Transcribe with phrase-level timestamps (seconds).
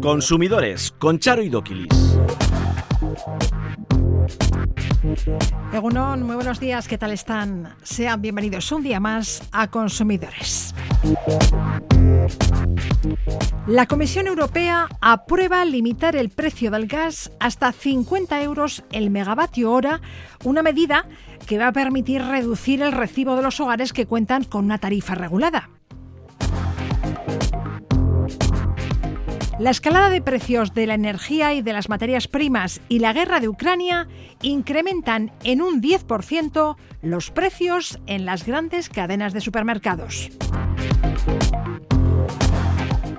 [0.00, 2.18] Consumidores con Charo y Doquilis.
[5.72, 7.74] Egunon, muy buenos días, ¿qué tal están?
[7.82, 10.74] Sean bienvenidos un día más a Consumidores.
[13.66, 20.00] La Comisión Europea aprueba limitar el precio del gas hasta 50 euros el megavatio hora,
[20.44, 21.06] una medida
[21.46, 25.14] que va a permitir reducir el recibo de los hogares que cuentan con una tarifa
[25.14, 25.70] regulada.
[29.58, 33.38] La escalada de precios de la energía y de las materias primas y la guerra
[33.38, 34.08] de Ucrania
[34.42, 40.30] incrementan en un 10% los precios en las grandes cadenas de supermercados.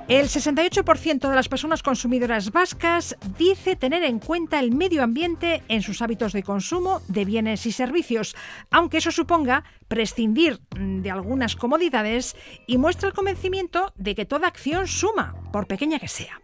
[0.08, 5.82] El 68% de las personas consumidoras vascas dice tener en cuenta el medio ambiente en
[5.82, 8.36] sus hábitos de consumo de bienes y servicios,
[8.70, 12.36] aunque eso suponga prescindir de algunas comodidades
[12.68, 16.40] y muestra el convencimiento de que toda acción suma, por pequeña que sea.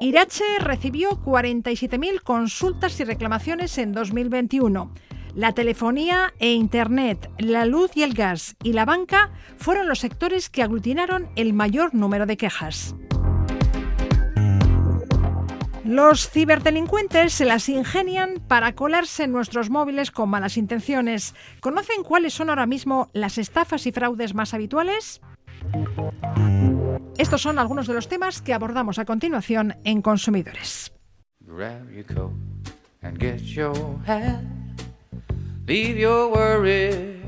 [0.00, 4.92] Irache recibió 47.000 consultas y reclamaciones en 2021.
[5.34, 10.48] La telefonía e Internet, la luz y el gas y la banca fueron los sectores
[10.48, 12.94] que aglutinaron el mayor número de quejas.
[15.84, 21.34] Los ciberdelincuentes se las ingenian para colarse en nuestros móviles con malas intenciones.
[21.60, 25.20] ¿Conocen cuáles son ahora mismo las estafas y fraudes más habituales?
[27.18, 30.92] Estos son algunos de los temas que abordamos a continuación en Consumidores.
[35.66, 37.22] Leave your worry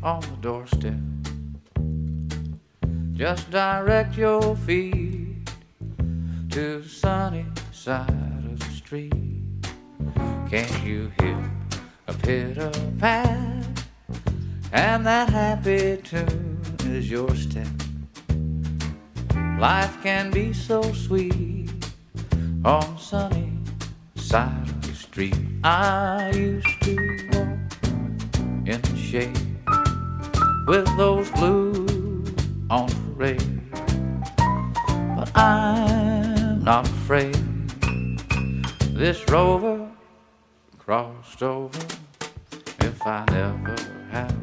[0.00, 0.94] on the doorstep.
[3.14, 5.50] Just direct your feet
[6.50, 9.12] to the sunny side of the street.
[10.48, 11.50] Can't you hear
[12.06, 13.66] a pitter pat?
[14.72, 17.66] And that happy tune is your step.
[19.58, 21.72] Life can be so sweet
[22.64, 23.52] on the sunny
[24.14, 25.34] side of the street.
[25.64, 27.59] I used to walk
[28.70, 29.36] in the shade
[30.66, 32.32] with those blues
[32.70, 33.60] on parade.
[35.16, 37.34] But I'm not afraid.
[38.94, 39.90] This rover
[40.78, 41.80] crossed over
[42.80, 43.89] if I never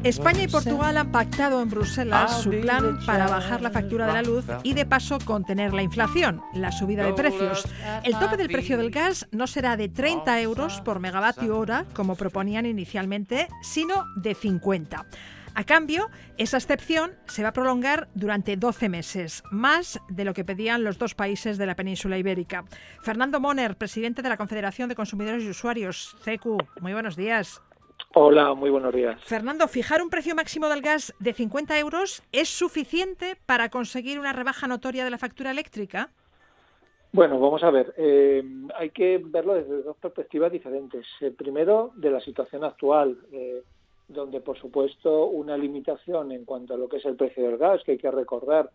[0.02, 4.22] España y Portugal han pactado en Bruselas su plan para bajar la factura de la
[4.22, 7.64] luz y de paso contener la inflación, la subida de precios.
[8.04, 12.16] El tope del precio del gas no será de 30 euros por megavatio hora, como
[12.16, 15.06] proponían inicialmente, sino de 50.
[15.54, 20.44] A cambio, esa excepción se va a prolongar durante 12 meses, más de lo que
[20.44, 22.64] pedían los dos países de la península ibérica.
[23.02, 27.60] Fernando Moner, presidente de la Confederación de Consumidores y Usuarios, CECU, muy buenos días.
[28.14, 29.22] Hola, muy buenos días.
[29.22, 34.32] Fernando, ¿fijar un precio máximo del gas de 50 euros es suficiente para conseguir una
[34.32, 36.08] rebaja notoria de la factura eléctrica?
[37.12, 37.92] Bueno, vamos a ver.
[37.98, 38.42] Eh,
[38.76, 41.06] hay que verlo desde dos perspectivas diferentes.
[41.20, 43.62] Eh, primero, de la situación actual, eh,
[44.08, 47.82] donde, por supuesto, una limitación en cuanto a lo que es el precio del gas,
[47.84, 48.70] que hay que recordar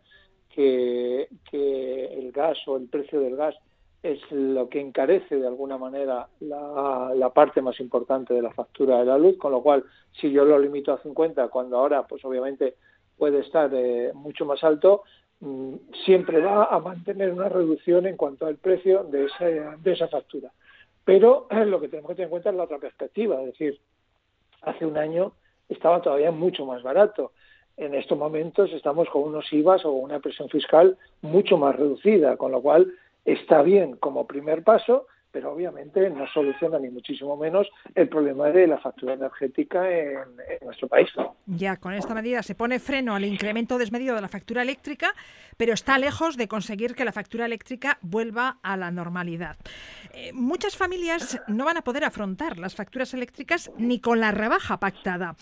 [0.50, 3.56] que, que el gas o el precio del gas
[4.04, 9.06] es lo que encarece de alguna manera la, parte más importante de la factura de
[9.06, 12.76] la luz, con lo cual si yo lo limito a 50, cuando ahora pues obviamente
[13.18, 15.04] puede estar eh, mucho más alto,
[15.40, 15.76] mm,
[16.06, 19.46] siempre va a mantener una reducción en cuanto al precio de esa,
[19.78, 20.52] de esa factura.
[21.06, 23.80] Pero lo que tenemos que tener en cuenta es la otra perspectiva, es decir,
[24.62, 25.32] hace un año
[25.70, 27.32] estaba todavía mucho más barato.
[27.78, 32.52] En estos momentos estamos con unos IVAs o una presión fiscal mucho más reducida, con
[32.52, 32.94] lo cual
[33.26, 38.68] está bien como primer paso, pero obviamente no soluciona ni muchísimo menos el problema de
[38.68, 40.20] la factura energética en,
[40.62, 41.10] nuestro país.
[41.48, 45.12] Ya, con esta medida se pone freno al incremento desmedido de la factura eléctrica,
[45.58, 49.58] pero está lejos de conseguir que la factura eléctrica vuelva a la normalidad.
[50.14, 54.80] Eh, muchas familias no van a poder afrontar las facturas eléctricas ni con la rebaja
[54.80, 55.36] pactada.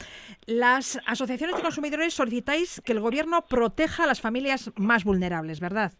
[0.45, 5.91] Las asociaciones de consumidores solicitáis que el Gobierno proteja a las familias más vulnerables, ¿verdad?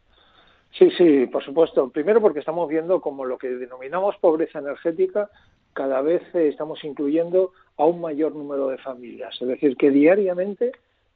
[0.72, 1.90] Sí, sí, por supuesto.
[1.90, 5.30] Primero porque estamos viendo como lo que denominamos pobreza energética
[5.74, 9.36] cada vez eh, estamos incluyendo a un mayor número de familias.
[9.42, 10.72] Es decir, que diariamente,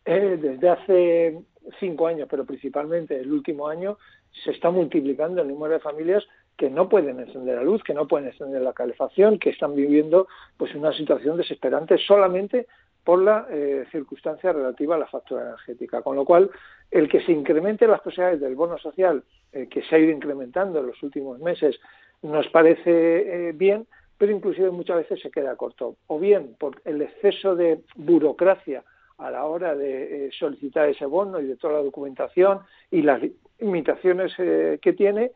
[0.06, 1.40] eh, desde hace
[1.80, 3.98] cinco años, pero principalmente el último año,
[4.44, 6.24] se está multiplicando el número de familias
[6.58, 10.28] que no pueden encender la luz, que no pueden encender la calefacción, que están viviendo
[10.58, 12.68] pues una situación desesperante solamente
[13.06, 16.02] por la eh, circunstancia relativa a la factura energética.
[16.02, 16.50] Con lo cual,
[16.90, 19.24] el que se incrementen las posibilidades del bono social,
[19.54, 21.80] eh, que se ha ido incrementando en los últimos meses,
[22.24, 23.86] nos parece eh, bien,
[24.18, 25.98] pero inclusive muchas veces se queda corto.
[26.08, 28.84] O bien por el exceso de burocracia
[29.20, 32.62] a la hora de solicitar ese bono y de toda la documentación
[32.92, 33.22] y las
[33.60, 35.32] limitaciones que tiene,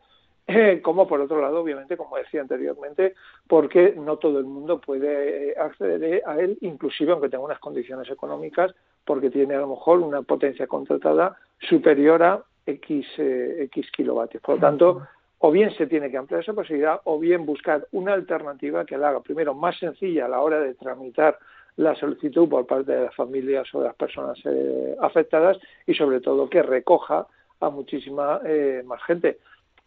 [0.81, 3.13] como por otro lado, obviamente, como decía anteriormente,
[3.47, 8.73] porque no todo el mundo puede acceder a él, inclusive aunque tenga unas condiciones económicas,
[9.05, 14.41] porque tiene a lo mejor una potencia contratada superior a X, X kilovatios.
[14.43, 15.07] Por lo tanto,
[15.39, 19.09] o bien se tiene que ampliar esa posibilidad o bien buscar una alternativa que la
[19.09, 21.37] haga primero más sencilla a la hora de tramitar
[21.77, 25.57] la solicitud por parte de las familias o de las personas eh, afectadas
[25.87, 27.25] y sobre todo que recoja
[27.61, 29.39] a muchísima eh, más gente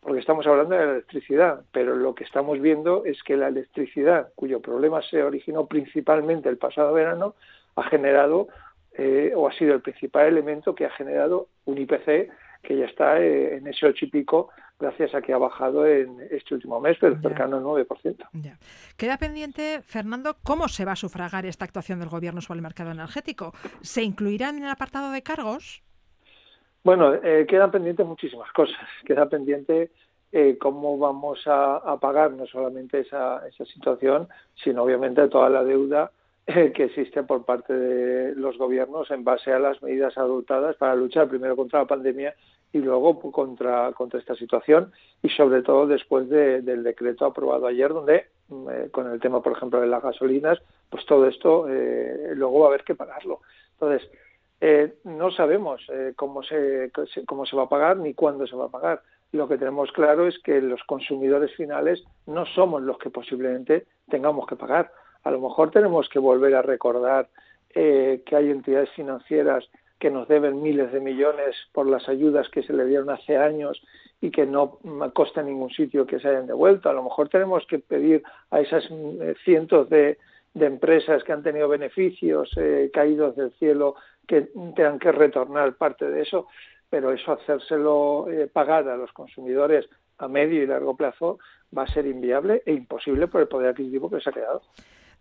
[0.02, 4.30] porque estamos hablando de la electricidad, pero lo que estamos viendo es que la electricidad,
[4.34, 7.36] cuyo problema se originó principalmente el pasado verano,
[7.76, 8.48] ha generado
[8.94, 12.30] eh, o ha sido el principal elemento que ha generado un IPC
[12.62, 16.54] que ya está en ese ocho y pico gracias a que ha bajado en este
[16.54, 18.16] último mes, pero cercano al 9%.
[18.32, 18.58] Ya.
[18.96, 22.90] Queda pendiente, Fernando, cómo se va a sufragar esta actuación del Gobierno sobre el mercado
[22.90, 23.54] energético.
[23.80, 25.84] ¿Se incluirán en el apartado de cargos?
[26.84, 28.76] Bueno, eh, quedan pendientes muchísimas cosas.
[29.06, 29.90] Queda pendiente
[30.32, 34.28] eh, cómo vamos a, pagar no solamente esa, esa situación,
[34.62, 36.10] sino obviamente toda la deuda
[36.46, 40.96] eh, que existe por parte de los gobiernos en base a las medidas adoptadas para
[40.96, 42.34] luchar primero contra la pandemia
[42.72, 44.90] y luego contra, contra esta situación
[45.22, 49.52] y sobre todo después del decreto aprobado ayer donde mm, eh, con el tema por
[49.52, 50.58] ejemplo de las gasolinas
[50.90, 53.42] pues todo esto eh, luego va a haber que pagarlo
[53.74, 54.10] entonces
[54.64, 55.82] eh, no sabemos
[56.16, 56.90] cómo se
[57.26, 60.26] cómo se va a pagar ni cuándo se va a pagar lo que tenemos claro
[60.26, 64.92] es que los consumidores finales no somos los que posiblemente tengamos que pagar
[65.24, 67.28] a lo mejor tenemos que volver a recordar
[67.74, 69.68] que hay entidades financieras
[70.02, 73.80] que nos deben miles de millones por las ayudas que se le dieron hace años
[74.20, 74.78] y que no
[75.14, 76.88] costa ningún sitio que se hayan devuelto.
[76.88, 80.18] A lo mejor tenemos que pedir a esas eh, cientos de,
[80.54, 83.94] empresas que han tenido beneficios eh, caídos del cielo
[84.26, 86.46] que tengan que retornar parte de eso,
[86.90, 89.88] pero eso hacérselo eh, pagar a los consumidores
[90.18, 91.38] a medio y largo plazo
[91.76, 94.62] va a ser inviable e imposible por el poder adquisitivo que se ha quedado.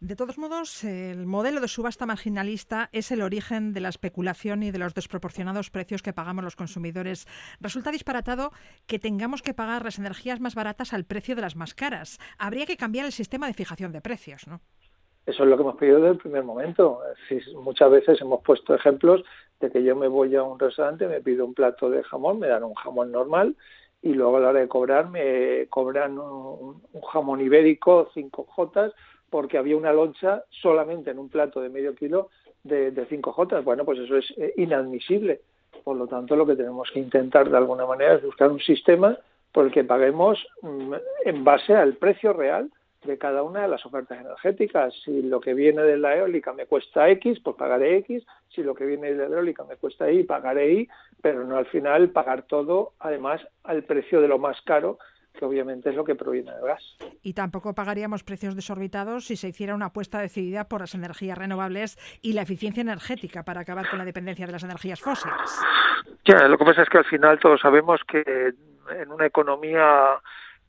[0.02, 4.72] De todos modos, el modelo de subasta marginalista es el origen de la especulación y
[4.72, 7.28] de los desproporcionados precios que pagamos los consumidores.
[7.60, 8.52] Resulta disparatado
[8.88, 12.18] que tengamos que pagar las energías más baratas al precio de las más caras.
[12.40, 14.62] Habría que cambiar el sistema de fijación de precios, ¿no?
[15.26, 17.02] Eso es lo que hemos pedido desde el primer momento.
[17.62, 19.24] Muchas veces hemos puesto ejemplos
[19.60, 22.48] de que yo me voy a un restaurante, me pido un plato de jamón, me
[22.48, 23.56] dan un jamón normal
[24.02, 26.82] y luego a la hora de cobrar me cobran un,
[27.12, 28.94] jamón ibérico, 5 jotas,
[29.30, 32.30] porque había una loncha solamente en un plato de medio kilo
[32.64, 33.64] de, de 5J.
[33.64, 35.42] Bueno, pues eso es eh, inadmisible.
[35.84, 39.18] Por lo tanto, lo que tenemos que intentar de alguna manera es buscar un sistema
[39.52, 40.94] por el que paguemos mm,
[41.26, 42.72] en base al precio real
[43.04, 44.94] de cada una de las ofertas energéticas.
[45.04, 48.26] Si lo que viene de la eólica me cuesta X, pues pagaré X.
[48.50, 50.90] Si lo que viene de la eólica me cuesta Y, pagaré Y,
[51.22, 55.00] pero no al final pagar todo, además, al precio de lo más caro,
[55.34, 56.98] que obviamente es lo que proviene del gas.
[57.24, 61.98] Y tampoco pagaríamos precios desorbitados si se hiciera una apuesta decidida por las energías renovables
[62.22, 65.60] y la eficiencia energética para acabar con la dependencia de las energías fósiles.
[66.26, 68.54] Ya, lo que pasa es que al final todos sabemos que
[68.90, 70.20] en una economía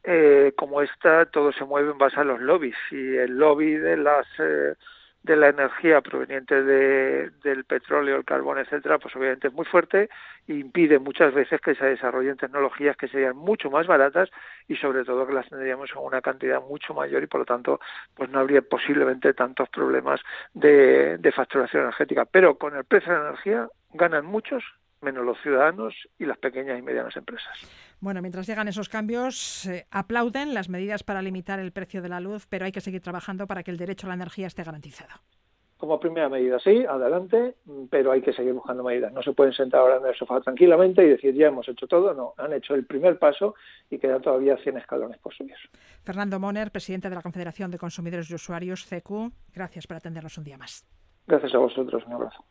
[0.05, 3.97] eh, como esta todo se mueve en base a los lobbies y el lobby de
[3.97, 4.75] las eh,
[5.23, 10.09] de la energía proveniente de, del petróleo, el carbón, etcétera, pues obviamente es muy fuerte
[10.49, 14.31] e impide muchas veces que se desarrollen tecnologías que serían mucho más baratas
[14.67, 17.79] y sobre todo que las tendríamos en una cantidad mucho mayor y por lo tanto
[18.17, 20.21] pues no habría posiblemente tantos problemas
[20.55, 22.25] de, de facturación energética.
[22.25, 24.65] Pero con el precio de la energía ganan muchos
[25.03, 27.92] menos los ciudadanos y las pequeñas y medianas empresas.
[28.03, 32.49] Bueno, mientras llegan esos cambios, aplauden las medidas para limitar el precio de la luz,
[32.49, 35.13] pero hay que seguir trabajando para que el derecho a la energía esté garantizado.
[35.77, 37.55] Como primera medida, sí, adelante,
[37.91, 39.13] pero hay que seguir buscando medidas.
[39.13, 42.13] No se pueden sentar ahora en el sofá tranquilamente y decir ya hemos hecho todo.
[42.13, 43.55] No, han hecho el primer paso
[43.89, 45.55] y quedan todavía 100 escalones por subir.
[46.03, 50.43] Fernando Moner, presidente de la Confederación de Consumidores y Usuarios, CQ, gracias por atendernos un
[50.43, 50.85] día más.
[51.29, 52.45] Gracias a vosotros, un abrazo.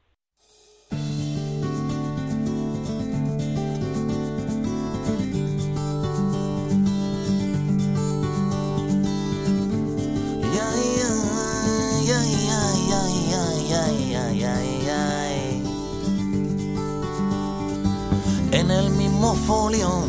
[18.51, 20.03] En el mismo folio,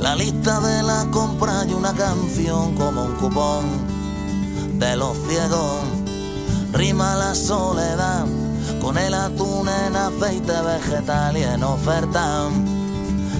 [0.00, 3.64] la lista de la compra y una canción como un cupón
[4.78, 5.80] de los ciegos.
[6.72, 8.26] Rima la soledad
[8.80, 12.48] con el atún en aceite vegetal y en oferta.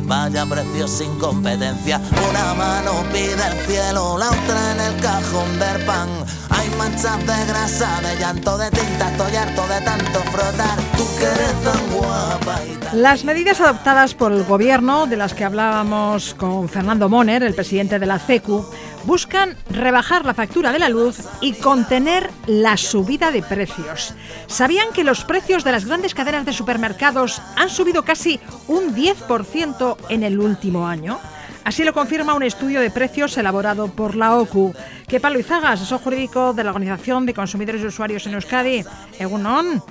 [0.07, 5.85] Vaya precio sin competencia, una mano pide el cielo, la otra en el cajón del
[5.85, 6.09] pan.
[6.51, 10.79] Hay manchas de grasa, de llanto de tinta, estoy harto de tanto frotar.
[10.97, 15.35] Tú que eres tan guapa y tan Las medidas adoptadas por el gobierno, de las
[15.35, 18.65] que hablábamos con Fernando Moner, el presidente de la CECU,
[19.07, 24.15] buscan rebajar la factura de la luz y contener la subida de precios.
[24.49, 29.97] ¿Sabían que los precios de las grandes cadenas de supermercados han subido casi un 10%
[30.09, 31.19] en el último año?
[31.65, 34.73] Así lo confirma un estudio de precios elaborado por la OCU.
[35.09, 38.85] Que Pablo Izaga, asesor jurídico de la Organización de Consumidores y Usuarios en Euskadi.
[39.19, 39.83] Egunon.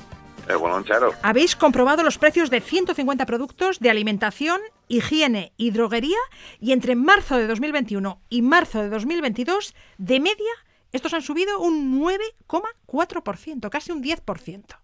[1.23, 6.17] Habéis comprobado los precios de 150 productos de alimentación, higiene y droguería
[6.59, 10.53] y entre marzo de 2021 y marzo de 2022, de media,
[10.91, 14.79] estos han subido un 9,4%, casi un 10%.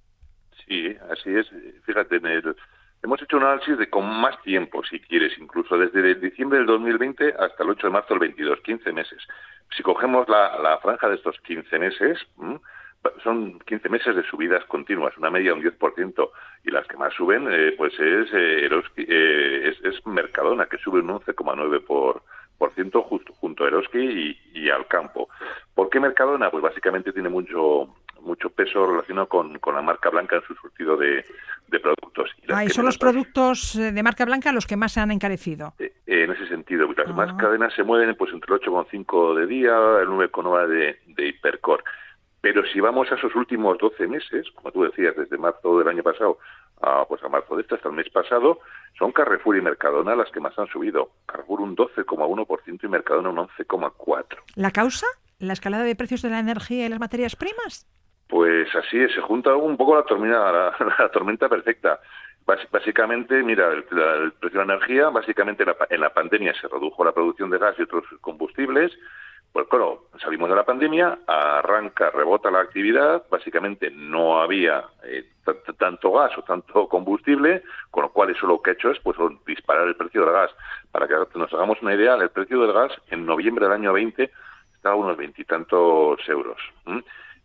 [0.67, 1.47] Sí, así es.
[1.85, 2.55] Fíjate, en el,
[3.03, 6.67] hemos hecho un análisis de con más tiempo, si quieres, incluso desde el diciembre del
[6.67, 9.19] 2020 hasta el 8 de marzo del 22, 15 meses.
[9.75, 12.59] Si cogemos la, la franja de estos 15 meses, ¿m?
[13.24, 16.29] Son 15 meses de subidas continuas, una media de un 10%,
[16.65, 20.77] y las que más suben, eh, pues es, eh, Eroski, eh, es, es Mercadona, que
[20.77, 22.22] sube un 11,9% por,
[22.58, 25.29] por ciento justo junto a Eroski y, y al campo.
[25.74, 26.50] ¿Por qué Mercadona?
[26.51, 30.96] Pues básicamente tiene mucho mucho peso relacionado con, con la marca blanca en su surtido
[30.96, 31.25] de,
[31.70, 32.29] de productos.
[32.48, 35.10] Y ah, y son los productos eh, de marca blanca los que más se han
[35.10, 35.74] encarecido.
[36.05, 37.13] En ese sentido, las Ah.
[37.13, 41.84] más cadenas se mueven pues entre el 8,5 de día, el 9,9 de, de Hipercore.
[42.41, 46.01] Pero si vamos a esos últimos 12 meses, como tú decías, desde marzo del año
[46.01, 46.39] pasado
[46.81, 48.60] a, pues a marzo de este hasta el mes pasado,
[48.98, 51.12] son Carrefour y Mercadona las que más han subido.
[51.27, 54.25] Carrefour un 12,1% y Mercadona un 11,4%.
[54.55, 55.05] ¿La causa?
[55.38, 57.88] ¿La escalada de precios de la energía y las materias primas?
[58.27, 62.00] Pues así es, se junta un poco la tormenta, la, la tormenta perfecta.
[62.71, 67.05] Básicamente, mira, el, precio de la energía, básicamente en la, en la pandemia se redujo
[67.05, 68.91] la producción de gas y otros combustibles.
[69.53, 75.25] Pues claro, salimos de la pandemia, arranca, rebota la actividad, básicamente no había eh,
[75.77, 79.17] tanto gas o tanto combustible, con lo cual eso lo que ha hecho es pues
[79.46, 80.51] disparar el precio del gas.
[80.91, 84.31] Para que nos hagamos una idea, el precio del gas en noviembre del año 20
[84.74, 86.60] estaba a unos veintitantos euros.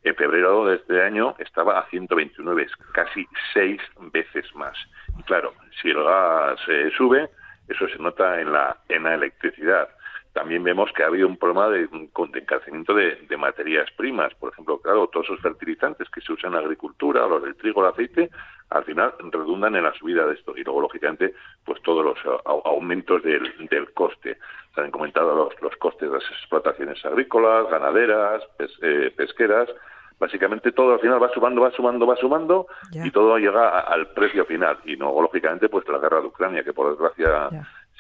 [0.05, 3.81] En febrero de este año estaba a 129, es casi seis
[4.13, 4.79] veces más.
[5.19, 7.29] Y claro, si el gas eh, sube,
[7.67, 9.89] eso se nota en la, en la electricidad.
[10.37, 14.35] También vemos que ha habido un problema de, con- de encarecimiento de, de materias primas.
[14.35, 17.81] Por ejemplo, claro, todos esos fertilizantes que se usan en la agricultura, los del trigo,
[17.81, 18.29] el aceite,
[18.69, 20.53] al final redundan en la subida de esto.
[20.55, 21.33] Y luego, lógicamente,
[21.65, 24.37] pues todos los au- aumentos del, del coste.
[24.75, 29.71] Se han comentado los, los costes de las explotaciones agrícolas, ganaderas, pes- eh, pesqueras.
[30.19, 32.67] Básicamente todo al final va sumando, va sumando, va sumando
[33.07, 34.77] y todo llega a- al precio final.
[34.85, 37.49] Y luego, lógicamente, pues la guerra de Ucrania, que por desgracia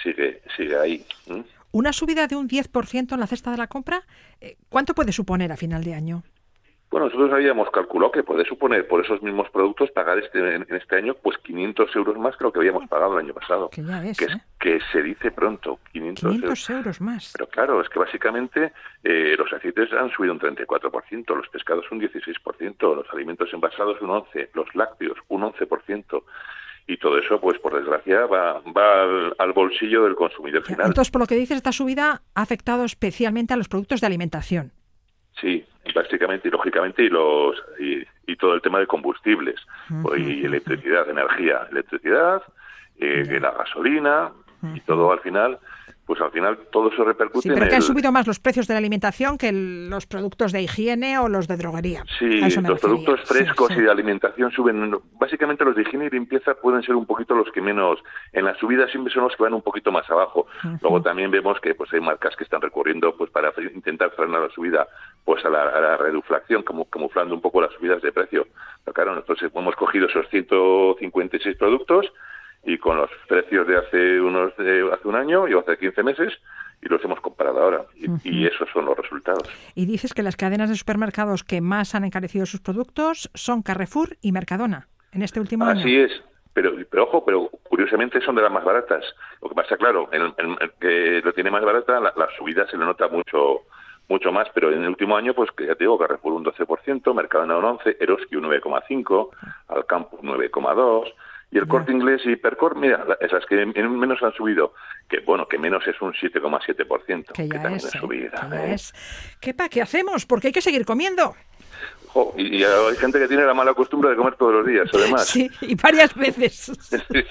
[0.02, 1.02] sigue, sigue ahí.
[1.28, 1.42] ¿m?
[1.76, 4.00] ¿Una subida de un 10% en la cesta de la compra?
[4.40, 6.22] eh, ¿Cuánto puede suponer a final de año?
[6.90, 10.96] Bueno, nosotros habíamos calculado que puede suponer por esos mismos productos pagar este en este
[10.96, 13.68] año pues 500 euros más que lo que habíamos pagado el año pasado.
[13.68, 14.40] Que ya es, que, ¿eh?
[14.58, 16.40] que se dice pronto, 500, euros.
[16.40, 17.32] 500 euros más.
[17.36, 18.72] Pero claro, es que básicamente
[19.04, 24.08] eh, los aceites han subido un 34%, los pescados un 16%, los alimentos envasados un
[24.08, 26.22] 11%, los lácteos un 11%.
[26.88, 30.86] Y todo eso, pues por desgracia, va, va al, al bolsillo del consumidor final.
[30.86, 34.72] Entonces, por lo que dices, esta subida ha afectado especialmente a los productos de alimentación.
[35.40, 35.64] Sí,
[35.94, 39.56] básicamente y lógicamente y los y, y todo el tema de combustibles
[40.16, 42.42] y electricidad, energía, electricidad,
[42.98, 44.32] eh, la gasolina
[44.74, 45.58] y todo al final,
[46.06, 48.66] pues al final todo eso repercute Sí, pero en que han subido más los precios
[48.68, 52.04] de la alimentación que el- los productos de higiene o los de droguería.
[52.18, 52.76] Sí, los refería.
[52.80, 53.74] productos frescos sí.
[53.78, 54.92] y de alimentación suben.
[55.18, 57.98] Básicamente los de higiene y limpieza pueden ser un poquito los que menos.
[58.32, 60.46] En la subida siempre son los que van un poquito más abajo.
[60.80, 64.50] Luego también vemos que pues hay marcas que están recurriendo pues para intentar frenar la
[64.50, 64.86] subida
[65.24, 68.46] pues a la, a la reduflación, como camuflando un poco las subidas de precio.
[68.84, 72.06] Pero claro, nosotros hemos cogido esos 156 productos
[72.64, 76.32] y con los precios de hace unos de hace un año y hace 15 meses
[76.82, 79.48] y los hemos comparado ahora y, y esos son los resultados.
[79.74, 84.16] Y dices que las cadenas de supermercados que más han encarecido sus productos son Carrefour
[84.20, 85.80] y Mercadona en este último año.
[85.80, 86.12] Así es.
[86.52, 89.04] Pero, pero ojo, pero curiosamente son de las más baratas.
[89.42, 92.66] Lo que pasa, claro, el, en el que lo tiene más barata, la, la subida
[92.66, 93.62] se le nota mucho
[94.08, 97.14] mucho más, pero en el último año, pues que ya te digo, Carrefour un 12%,
[97.14, 99.30] Mercadona un 11%, Eroski un 9,5%,
[99.68, 101.12] Alcampo un 9,2%,
[101.50, 104.74] y el Corte Inglés y Percor, mira, esas que en- en menos han subido,
[105.08, 107.98] que bueno, que menos es un 7,7%, Que ya también es, ¿eh?
[107.98, 108.30] subida.
[108.50, 108.74] Que ya ¿eh?
[108.74, 108.92] es.
[109.40, 110.26] ¿Qué, pa, ¿Qué hacemos?
[110.26, 111.34] Porque hay que seguir comiendo.
[112.36, 115.26] Y, y hay gente que tiene la mala costumbre de comer todos los días, además.
[115.26, 116.72] Sí, y varias veces.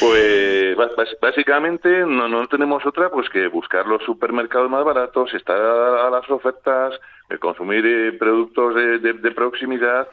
[0.00, 0.76] Pues
[1.20, 6.28] básicamente no, no tenemos otra pues que buscar los supermercados más baratos, estar a las
[6.28, 6.94] ofertas,
[7.40, 10.06] consumir eh, productos de, proximidad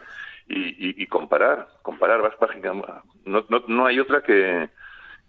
[0.48, 2.22] y, comparar, comparar.
[3.26, 4.70] No, no, no hay otra que,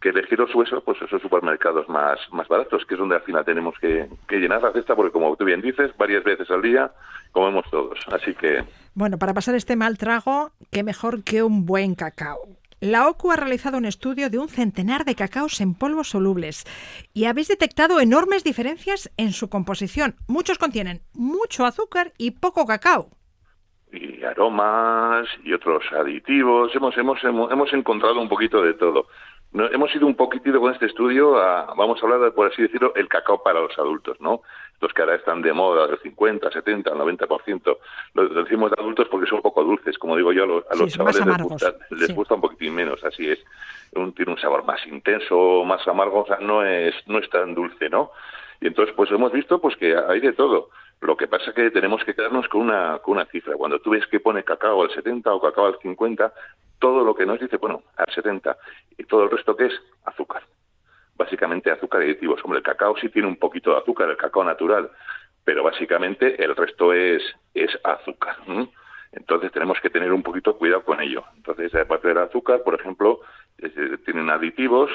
[0.00, 3.44] que elegir los huesos, pues esos supermercados más, más baratos, que es donde al final
[3.44, 6.92] tenemos que, que llenar la cesta, porque como tú bien dices, varias veces al día
[7.32, 7.98] comemos todos.
[8.12, 8.64] Así que.
[8.94, 12.40] Bueno, para pasar este mal trago, qué mejor que un buen cacao.
[12.80, 16.64] La OCU ha realizado un estudio de un centenar de cacaos en polvos solubles
[17.14, 20.14] y habéis detectado enormes diferencias en su composición.
[20.26, 23.08] Muchos contienen mucho azúcar y poco cacao.
[24.26, 26.74] Aromas y otros aditivos.
[26.74, 29.06] Hemos, hemos, hemos, hemos encontrado un poquito de todo
[29.72, 32.92] hemos ido un poquitito con este estudio a, vamos a hablar, de, por así decirlo,
[32.94, 34.42] el cacao para los adultos, ¿no?
[34.80, 37.78] Los que ahora están de moda, del 50, 70, 90%.
[38.14, 41.24] Lo decimos de adultos porque son un poco dulces, como digo yo, a los, chavales
[41.90, 43.42] les, gusta, un poquitín menos, así es.
[44.14, 47.88] tiene un sabor más intenso, más amargo, o sea, no es, no es tan dulce,
[47.88, 48.10] ¿no?
[48.60, 50.68] Y entonces, pues hemos visto pues que hay de todo.
[51.00, 53.54] Lo que pasa es que tenemos que quedarnos con una, con una cifra.
[53.56, 56.32] Cuando tú ves que pone cacao al 70 o cacao al 50,
[56.78, 58.56] todo lo que nos dice, bueno, al 70,
[58.98, 59.74] y todo el resto que es
[60.04, 60.42] azúcar.
[61.16, 62.40] Básicamente azúcar y aditivos.
[62.44, 64.90] Hombre, el cacao sí tiene un poquito de azúcar, el cacao natural,
[65.44, 67.22] pero básicamente el resto es,
[67.54, 68.36] es azúcar.
[69.12, 71.24] Entonces tenemos que tener un poquito cuidado con ello.
[71.36, 73.20] Entonces, aparte del azúcar, por ejemplo,
[74.04, 74.90] tienen aditivos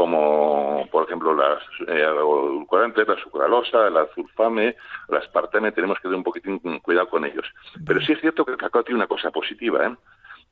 [0.00, 4.74] como por ejemplo las eh, edulcorantes, la sucralosa, la sulfame,
[5.10, 7.44] la aspartame, tenemos que tener un poquitín cuidado con ellos.
[7.84, 9.94] Pero sí es cierto que el cacao tiene una cosa positiva, ¿eh?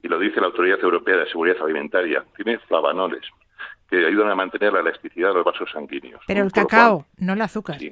[0.02, 3.22] y lo dice la Autoridad Europea de Seguridad Alimentaria, tiene flavanoles
[3.88, 6.20] que ayudan a mantener la elasticidad de los vasos sanguíneos.
[6.26, 7.78] Pero el cacao, no el azúcar.
[7.78, 7.90] Sí.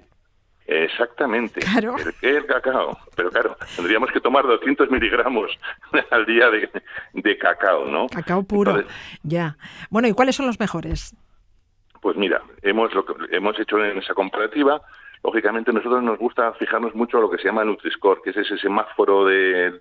[0.67, 1.61] Exactamente.
[1.61, 1.97] Claro.
[1.97, 2.37] ¿El qué?
[2.37, 2.99] El cacao.
[3.15, 5.59] Pero claro, tendríamos que tomar 200 miligramos
[6.11, 8.09] al día de, cacao, ¿no?
[8.09, 8.85] Cacao puro.
[9.23, 9.57] ya.
[9.89, 11.17] Bueno, ¿y cuáles son los mejores?
[12.07, 14.81] Pues mira, hemos, lo hemos hecho en esa comparativa,
[15.25, 18.57] lógicamente nosotros nos gusta fijarnos mucho a lo que se llama Nutri-Score, que es ese
[18.59, 19.73] semáforo de,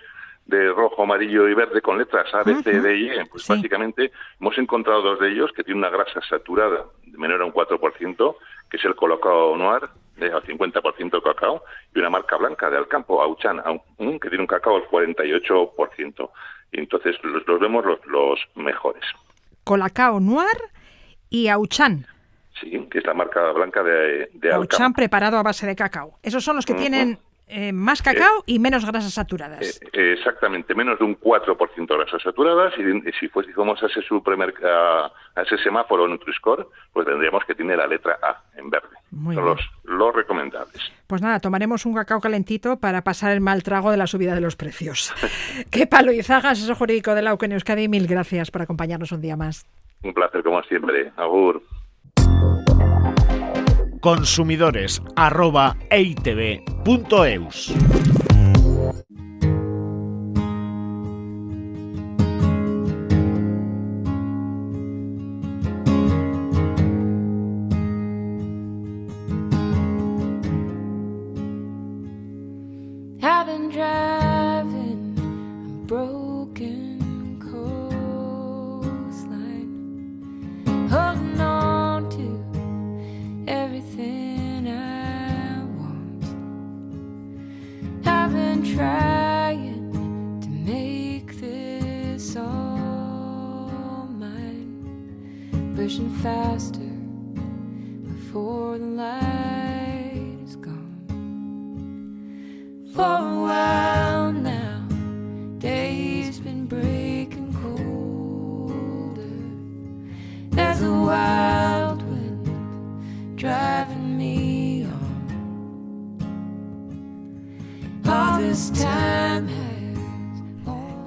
[0.75, 3.27] rojo, amarillo y verde con letras A, B, C, D y E.
[3.27, 7.45] Pues básicamente hemos encontrado dos de ellos que tienen una grasa saturada de menor a
[7.45, 8.35] un 4%,
[8.71, 11.61] que es el Colocao Noir, de al 50% cacao,
[11.93, 13.61] y una marca blanca de Alcampo, Auchan,
[13.99, 16.29] que tiene un cacao al 48%.
[16.71, 19.03] Y entonces los, vemos los, los mejores.
[19.63, 20.57] Colacao Noir
[21.29, 22.07] y Auchan.
[22.59, 26.17] Sí, que es la marca blanca de, de Auchan preparado a base de cacao.
[26.23, 29.79] Esos son los que tienen eh, más cacao y menos grasas saturadas.
[29.93, 32.73] Eh, exactamente, menos de un 4% de grasas saturadas.
[32.77, 34.01] Y, si fuésemos a ese,
[34.63, 38.95] a, a ese semáforo Nutri-Score, pues tendríamos que tener la letra A en verde.
[39.11, 40.91] son los, los recomendables.
[41.05, 44.41] Pues nada, tomaremos un cacao calentito para pasar el mal trago de la subida de
[44.41, 45.13] los precios.
[45.71, 47.87] Qué palo y zagas, eso jurídico de la Euskadi.
[47.87, 49.67] Mil gracias por acompañarnos un día más.
[50.03, 51.11] Un placer como siempre.
[51.15, 51.61] Agur.
[54.01, 55.01] Consumidores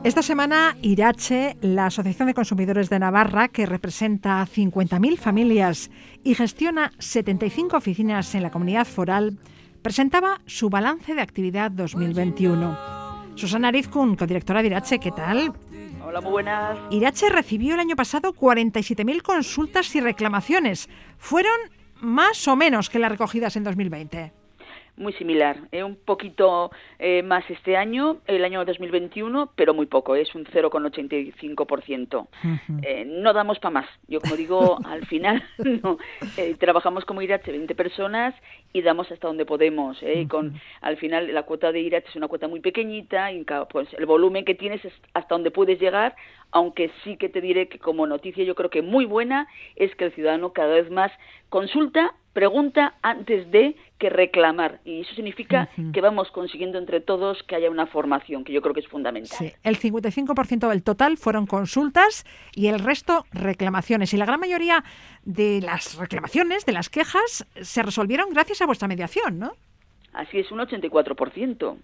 [0.09, 5.91] Esta semana, Irache, la Asociación de Consumidores de Navarra, que representa a 50.000 familias
[6.25, 9.39] y gestiona 75 oficinas en la comunidad foral,
[9.83, 13.35] presentaba su balance de actividad 2021.
[13.35, 15.53] Susana Rizkun, codirectora de Irache, ¿qué tal?
[16.03, 16.79] Hola, muy buenas.
[16.91, 20.89] Irache recibió el año pasado 47.000 consultas y reclamaciones.
[21.19, 21.59] ¿Fueron
[22.01, 24.38] más o menos que las recogidas en 2020?
[24.99, 25.83] Muy similar, ¿eh?
[25.83, 32.29] un poquito eh, más este año, el año 2021, pero muy poco, es un 0,85%.
[32.83, 33.89] eh, no damos para más.
[34.09, 35.99] Yo, como digo, al final no,
[36.37, 38.35] eh, trabajamos como IRACH 20 personas
[38.73, 39.97] y damos hasta donde podemos.
[40.03, 40.27] ¿eh?
[40.29, 44.07] con, al final, la cuota de IRACH es una cuota muy pequeñita y pues, el
[44.07, 46.17] volumen que tienes es hasta donde puedes llegar,
[46.51, 50.07] aunque sí que te diré que como noticia yo creo que muy buena es que
[50.07, 51.13] el ciudadano cada vez más
[51.49, 54.79] consulta pregunta antes de que reclamar.
[54.85, 58.75] Y eso significa que vamos consiguiendo entre todos que haya una formación, que yo creo
[58.75, 59.37] que es fundamental.
[59.37, 59.53] Sí.
[59.65, 62.25] El 55% del total fueron consultas
[62.55, 64.15] y el resto reclamaciones.
[64.15, 64.85] Y la gran mayoría
[65.25, 69.55] de las reclamaciones, de las quejas, se resolvieron gracias a vuestra mediación, ¿no?
[70.13, 71.77] Así es, un 84%,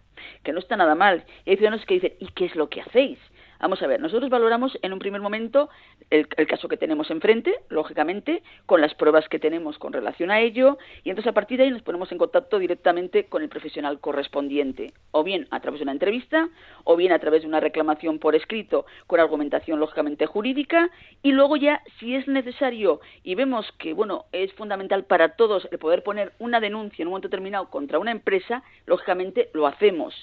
[0.44, 1.24] que no está nada mal.
[1.44, 3.18] Y hay ciudadanos que dicen, ¿y qué es lo que hacéis?
[3.60, 5.68] Vamos a ver, nosotros valoramos en un primer momento
[6.10, 10.78] el, caso que tenemos enfrente, lógicamente, con las pruebas que tenemos con relación a ello,
[11.02, 14.92] y entonces a partir de ahí nos ponemos en contacto directamente con el profesional correspondiente,
[15.12, 16.48] o bien a través de una entrevista,
[16.84, 20.90] o bien a través de una reclamación por escrito con argumentación lógicamente jurídica,
[21.22, 25.78] y luego ya, si es necesario y vemos que, bueno, es fundamental para todos el
[25.78, 30.14] poder poner una denuncia en un momento determinado contra una empresa, lógicamente lo hacemos.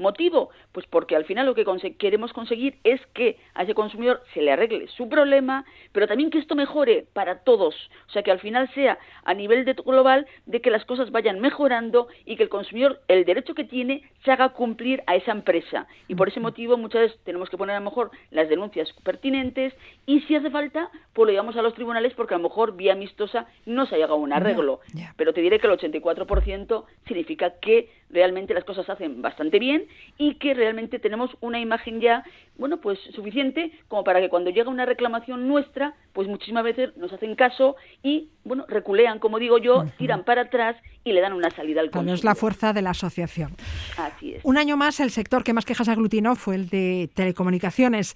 [0.00, 0.48] ¿Motivo?
[0.72, 1.66] Pues porque al final lo que
[1.98, 6.38] queremos conseguir es que a ese consumidor se le arregle su problema, pero también que
[6.38, 7.74] esto mejore para todos.
[8.08, 11.40] O sea, que al final sea a nivel de global de que las cosas vayan
[11.40, 15.86] mejorando y que el consumidor, el derecho que tiene, se haga cumplir a esa empresa.
[16.08, 19.74] Y por ese motivo muchas veces tenemos que poner a lo mejor las denuncias pertinentes
[20.06, 22.94] y si hace falta, pues lo llevamos a los tribunales porque a lo mejor vía
[22.94, 24.80] amistosa no se ha llegado a un arreglo.
[25.16, 29.89] Pero te diré que el 84% significa que realmente las cosas se hacen bastante bien
[30.18, 32.24] y que realmente tenemos una imagen ya,
[32.58, 37.12] bueno, pues suficiente como para que cuando llega una reclamación nuestra, pues muchísimas veces nos
[37.12, 41.50] hacen caso y, bueno, reculean, como digo yo, tiran para atrás y le dan una
[41.50, 42.18] salida al consumidor.
[42.18, 43.56] es la fuerza de la asociación.
[43.96, 44.44] Así es.
[44.44, 48.14] Un año más, el sector que más quejas aglutinó fue el de telecomunicaciones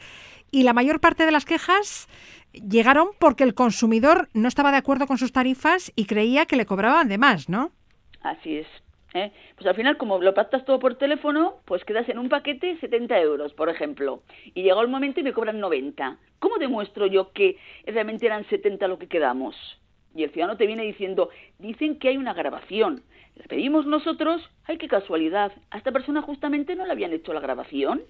[0.50, 2.08] y la mayor parte de las quejas
[2.52, 6.66] llegaron porque el consumidor no estaba de acuerdo con sus tarifas y creía que le
[6.66, 7.72] cobraban de más, ¿no?
[8.22, 8.66] Así es.
[9.14, 9.32] ¿Eh?
[9.56, 13.18] Pues al final, como lo pactas todo por teléfono, pues quedas en un paquete 70
[13.20, 14.22] euros, por ejemplo.
[14.52, 16.18] Y llegó el momento y me cobran 90.
[16.40, 19.56] ¿Cómo demuestro yo que realmente eran 70 lo que quedamos?
[20.14, 23.02] Y el ciudadano te viene diciendo, dicen que hay una grabación.
[23.36, 25.52] La pedimos nosotros, ay, qué casualidad.
[25.70, 28.02] A esta persona justamente no le habían hecho la grabación.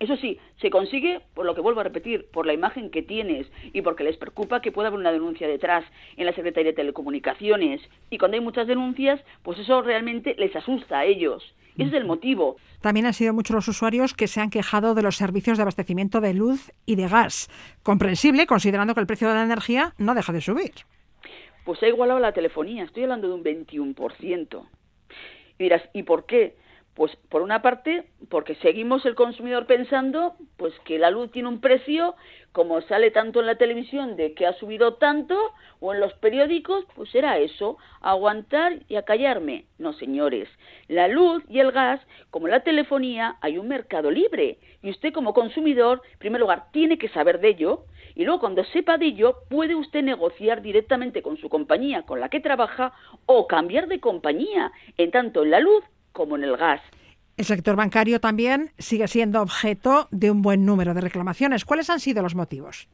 [0.00, 3.46] Eso sí, se consigue, por lo que vuelvo a repetir, por la imagen que tienes
[3.72, 5.84] y porque les preocupa que pueda haber una denuncia detrás
[6.16, 7.80] en la Secretaría de Telecomunicaciones.
[8.10, 11.42] Y cuando hay muchas denuncias, pues eso realmente les asusta a ellos.
[11.76, 12.56] Ese es el motivo.
[12.80, 16.20] También han sido muchos los usuarios que se han quejado de los servicios de abastecimiento
[16.20, 17.48] de luz y de gas.
[17.82, 20.72] Comprensible, considerando que el precio de la energía no deja de subir.
[21.64, 22.84] Pues ha igualado la telefonía.
[22.84, 24.68] Estoy hablando de un 21%.
[25.58, 26.56] Y dirás, ¿y por qué?
[26.94, 31.60] Pues por una parte, porque seguimos el consumidor pensando pues que la luz tiene un
[31.60, 32.14] precio,
[32.52, 35.36] como sale tanto en la televisión de que ha subido tanto,
[35.80, 39.64] o en los periódicos, pues era eso, aguantar y acallarme.
[39.78, 40.48] No, señores,
[40.86, 45.34] la luz y el gas, como la telefonía, hay un mercado libre, y usted como
[45.34, 49.38] consumidor, en primer lugar, tiene que saber de ello, y luego cuando sepa de ello,
[49.50, 52.92] puede usted negociar directamente con su compañía con la que trabaja
[53.26, 55.82] o cambiar de compañía, en tanto en la luz
[56.14, 56.80] como en el gas.
[57.36, 61.66] El sector bancario también sigue siendo objeto de un buen número de reclamaciones.
[61.66, 62.88] ¿Cuáles han sido los motivos?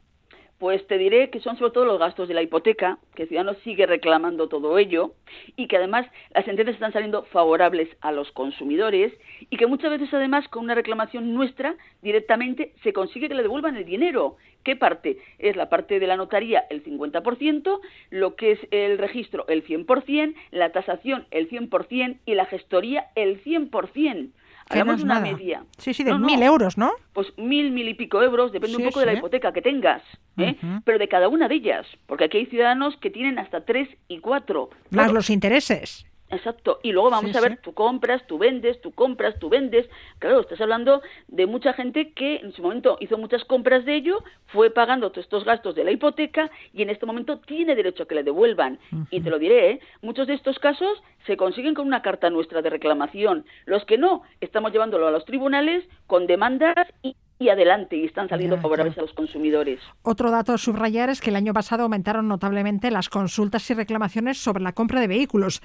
[0.61, 3.57] Pues te diré que son sobre todo los gastos de la hipoteca, que el ciudadano
[3.63, 5.13] sigue reclamando todo ello,
[5.55, 9.11] y que además las sentencias están saliendo favorables a los consumidores,
[9.49, 13.75] y que muchas veces además con una reclamación nuestra directamente se consigue que le devuelvan
[13.75, 14.37] el dinero.
[14.63, 15.17] ¿Qué parte?
[15.39, 17.79] Es la parte de la notaría el 50%,
[18.11, 23.43] lo que es el registro el 100%, la tasación el 100% y la gestoría el
[23.43, 24.29] 100%.
[24.71, 25.63] Hablamos de una media.
[25.77, 26.91] Sí, sí, de mil euros, ¿no?
[27.13, 30.01] Pues mil, mil y pico euros, depende un poco de la hipoteca que tengas,
[30.37, 30.55] ¿eh?
[30.85, 34.19] pero de cada una de ellas, porque aquí hay ciudadanos que tienen hasta tres y
[34.19, 34.69] cuatro.
[34.89, 36.05] Más los intereses.
[36.31, 36.79] Exacto.
[36.81, 39.87] Y luego vamos a ver, tú compras, tú vendes, tú compras, tú vendes.
[40.19, 44.23] Claro, estás hablando de mucha gente que en su momento hizo muchas compras de ello,
[44.47, 48.07] fue pagando todos estos gastos de la hipoteca y en este momento tiene derecho a
[48.07, 48.79] que le devuelvan.
[49.09, 49.79] Y te lo diré, ¿eh?
[50.01, 53.45] muchos de estos casos se consiguen con una carta nuestra de reclamación.
[53.65, 58.29] Los que no, estamos llevándolo a los tribunales con demandas y y adelante y están
[58.29, 59.79] saliendo favorables a los consumidores.
[60.03, 64.37] Otro dato a subrayar es que el año pasado aumentaron notablemente las consultas y reclamaciones
[64.37, 65.61] sobre la compra de vehículos.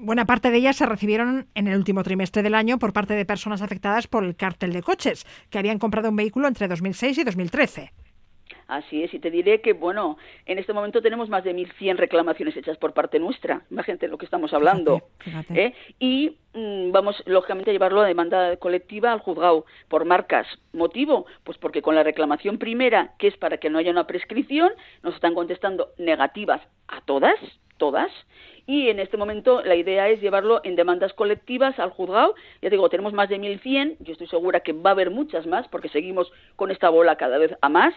[0.00, 3.24] Buena parte de ellas se recibieron en el último trimestre del año por parte de
[3.24, 7.24] personas afectadas por el cártel de coches, que habían comprado un vehículo entre 2006 y
[7.24, 7.92] 2013.
[8.66, 12.56] Así es, y te diré que, bueno, en este momento tenemos más de 1.100 reclamaciones
[12.56, 13.62] hechas por parte nuestra.
[13.70, 15.02] Imagínate lo que estamos hablando.
[15.54, 15.74] ¿eh?
[15.98, 20.46] Y mm, vamos, lógicamente, a llevarlo a demanda colectiva al juzgado por marcas.
[20.72, 21.26] ¿Motivo?
[21.44, 25.14] Pues porque con la reclamación primera, que es para que no haya una prescripción, nos
[25.14, 27.36] están contestando negativas a todas,
[27.80, 28.12] todas,
[28.66, 32.36] y en este momento la idea es llevarlo en demandas colectivas al juzgado.
[32.62, 35.66] Ya digo, tenemos más de 1.100, yo estoy segura que va a haber muchas más
[35.66, 37.94] porque seguimos con esta bola cada vez a más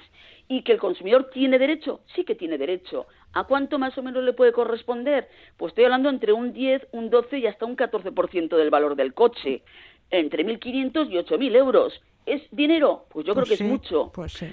[0.47, 3.05] y que el consumidor tiene derecho, sí que tiene derecho.
[3.33, 5.27] ¿A cuánto más o menos le puede corresponder?
[5.57, 9.13] Pues estoy hablando entre un 10, un 12 y hasta un 14% del valor del
[9.13, 9.61] coche,
[10.09, 12.01] entre 1.500 y 8.000 euros.
[12.25, 13.05] ¿Es dinero?
[13.09, 14.11] Pues yo creo Pues que sí, es mucho.
[14.13, 14.47] Pues sí.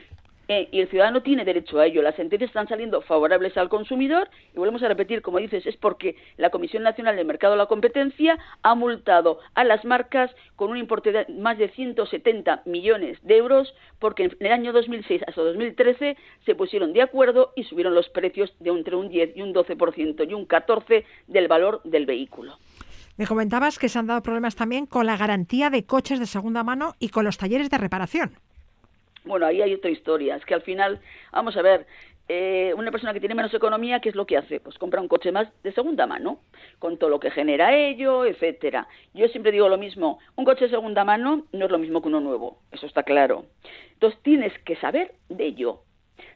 [0.73, 2.03] Y el ciudadano tiene derecho a ello.
[2.03, 6.17] Las sentencias están saliendo favorables al consumidor y volvemos a repetir, como dices, es porque
[6.39, 10.77] la Comisión Nacional del Mercado de la Competencia ha multado a las marcas con un
[10.77, 16.17] importe de más de 170 millones de euros porque en el año 2006 hasta 2013
[16.45, 20.29] se pusieron de acuerdo y subieron los precios de entre un 10 y un 12%
[20.29, 22.59] y un 14% del valor del vehículo.
[23.17, 26.65] Me comentabas que se han dado problemas también con la garantía de coches de segunda
[26.65, 28.33] mano y con los talleres de reparación.
[29.31, 30.35] Bueno, ahí hay otra historia.
[30.35, 30.99] Es que al final,
[31.31, 31.87] vamos a ver,
[32.27, 34.59] eh, una persona que tiene menos economía, ¿qué es lo que hace?
[34.59, 36.41] Pues compra un coche más de segunda mano,
[36.81, 38.89] con todo lo que genera ello, etcétera.
[39.15, 42.09] Yo siempre digo lo mismo, un coche de segunda mano no es lo mismo que
[42.09, 43.45] uno nuevo, eso está claro.
[43.93, 45.83] Entonces tienes que saber de ello.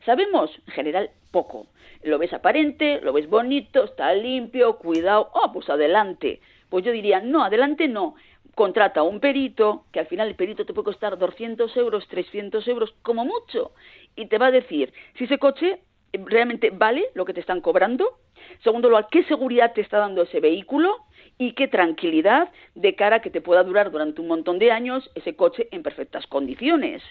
[0.06, 1.66] Sabemos, en general, poco.
[2.04, 6.40] Lo ves aparente, lo ves bonito, está limpio, cuidado, oh, pues adelante.
[6.70, 8.14] Pues yo diría, no, adelante no
[8.54, 12.66] contrata a un perito, que al final el perito te puede costar 200 euros, 300
[12.68, 13.72] euros, como mucho,
[14.16, 15.80] y te va a decir si ese coche
[16.12, 18.18] realmente vale lo que te están cobrando,
[18.62, 20.96] segundo lugar, qué seguridad te está dando ese vehículo
[21.38, 25.10] y qué tranquilidad de cara a que te pueda durar durante un montón de años
[25.14, 27.02] ese coche en perfectas condiciones.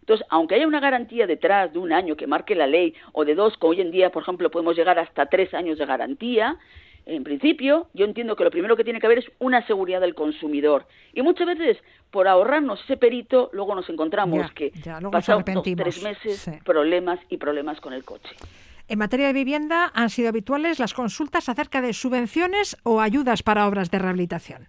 [0.00, 3.34] Entonces, aunque haya una garantía detrás de un año que marque la ley, o de
[3.34, 6.58] dos, que hoy en día, por ejemplo, podemos llegar hasta tres años de garantía,
[7.06, 10.14] en principio, yo entiendo que lo primero que tiene que haber es una seguridad del
[10.14, 10.86] consumidor.
[11.12, 11.76] Y muchas veces,
[12.10, 16.52] por ahorrarnos ese perito, luego nos encontramos Ya, que ya, pasados dos, tres meses, sí.
[16.64, 18.34] problemas y problemas con el coche.
[18.88, 23.66] En materia de vivienda, han sido habituales las consultas acerca de subvenciones o ayudas para
[23.66, 24.68] obras de rehabilitación.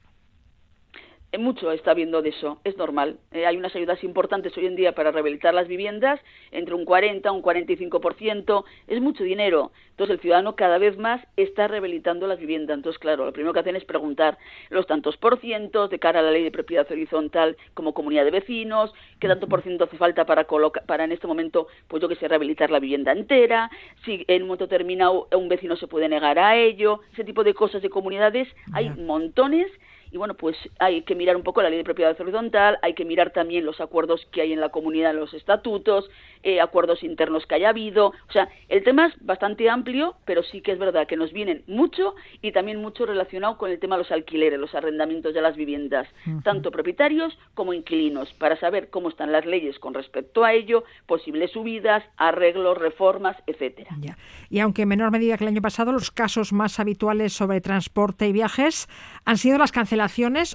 [1.35, 3.17] Eh, Mucho está habiendo de eso, es normal.
[3.33, 6.17] Eh, hay unas ayudas importantes hoy en día para rehabilitar las viviendas,
[6.51, 9.71] entre un 40 un 45%, es mucho dinero.
[9.91, 12.77] Entonces el ciudadano cada vez más está rehabilitando las viviendas.
[12.77, 14.37] Entonces, claro, lo primero que hacen es preguntar
[14.69, 18.31] los tantos por cientos de cara a la ley de propiedad horizontal como comunidad de
[18.31, 22.07] vecinos, qué tanto por ciento hace falta para coloca- para en este momento, pues yo
[22.07, 23.69] que sé, rehabilitar la vivienda entera,
[24.05, 27.53] si en un momento determinado un vecino se puede negar a ello, ese tipo de
[27.53, 29.67] cosas de comunidades, hay montones
[30.15, 33.03] y bueno, pues hay que mirar un poco la ley de propiedad horizontal, hay que
[33.03, 36.09] mirar también los acuerdos que hay en la comunidad, los estatutos,
[36.41, 38.13] eh, acuerdos internos que haya habido.
[38.29, 41.63] O sea, el tema es bastante amplio, pero sí que es verdad que nos vienen
[41.67, 45.57] mucho y también mucho relacionado con el tema de los alquileres, los arrendamientos de las
[45.57, 46.07] viviendas,
[46.45, 51.51] tanto propietarios como inquilinos, para saber cómo están las leyes con respecto a ello, posibles
[51.51, 53.89] subidas, arreglos, reformas, etcétera.
[53.99, 54.17] Ya.
[54.49, 58.29] Y aunque en menor medida que el año pasado, los casos más habituales sobre transporte
[58.29, 58.87] y viajes
[59.25, 60.04] han sido las cancelaciones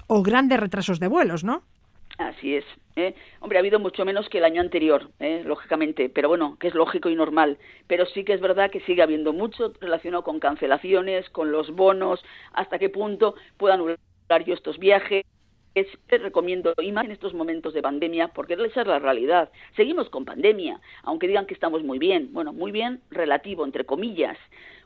[0.06, 1.62] o grandes retrasos de vuelos, ¿no?
[2.18, 2.64] Así es.
[2.96, 3.14] ¿eh?
[3.40, 5.42] Hombre, ha habido mucho menos que el año anterior, ¿eh?
[5.44, 7.58] lógicamente, pero bueno, que es lógico y normal.
[7.86, 12.22] Pero sí que es verdad que sigue habiendo mucho relacionado con cancelaciones, con los bonos,
[12.52, 13.98] hasta qué punto puedo anular
[14.44, 15.24] yo estos viajes.
[15.74, 19.50] Es, te recomiendo, y más en estos momentos de pandemia, porque esa es la realidad.
[19.76, 22.30] Seguimos con pandemia, aunque digan que estamos muy bien.
[22.32, 24.36] Bueno, muy bien, relativo, entre comillas.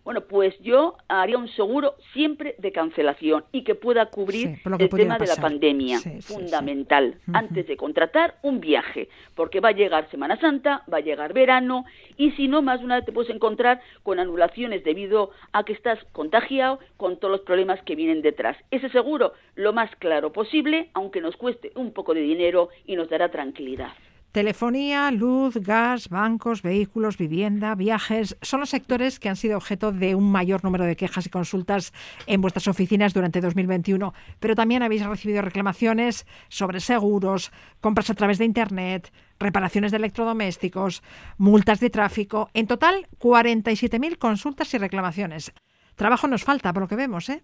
[0.05, 4.85] Bueno, pues yo haría un seguro siempre de cancelación y que pueda cubrir Sí, que
[4.85, 6.35] el tema de la pandemia, Sí, sí, sí.
[6.35, 11.33] fundamental, antes de contratar un viaje, porque va a llegar Semana Santa, va a llegar
[11.33, 11.87] verano,
[12.19, 15.73] y si no, más de una vez te puedes encontrar con anulaciones debido a que
[15.73, 18.59] estás contagiado con todos los problemas que vienen detrás.
[18.71, 23.09] Ese seguro, lo más claro posible, aunque nos cueste un poco de dinero y nos
[23.09, 23.93] dará tranquilidad.
[24.35, 30.17] Telefonía, luz, gas, bancos, vehículos, vivienda, viajes son los sectores que han sido objeto de
[30.17, 31.93] un mayor número de quejas y consultas
[32.27, 34.13] en vuestras oficinas durante 2021.
[34.41, 41.05] Pero también habéis recibido reclamaciones sobre seguros, compras a través de Internet, reparaciones de electrodomésticos,
[41.39, 42.51] multas de tráfico.
[42.55, 45.53] En total, 47.000 consultas y reclamaciones.
[45.97, 47.43] Trabajo nos falta, por lo que vemos, ¿eh?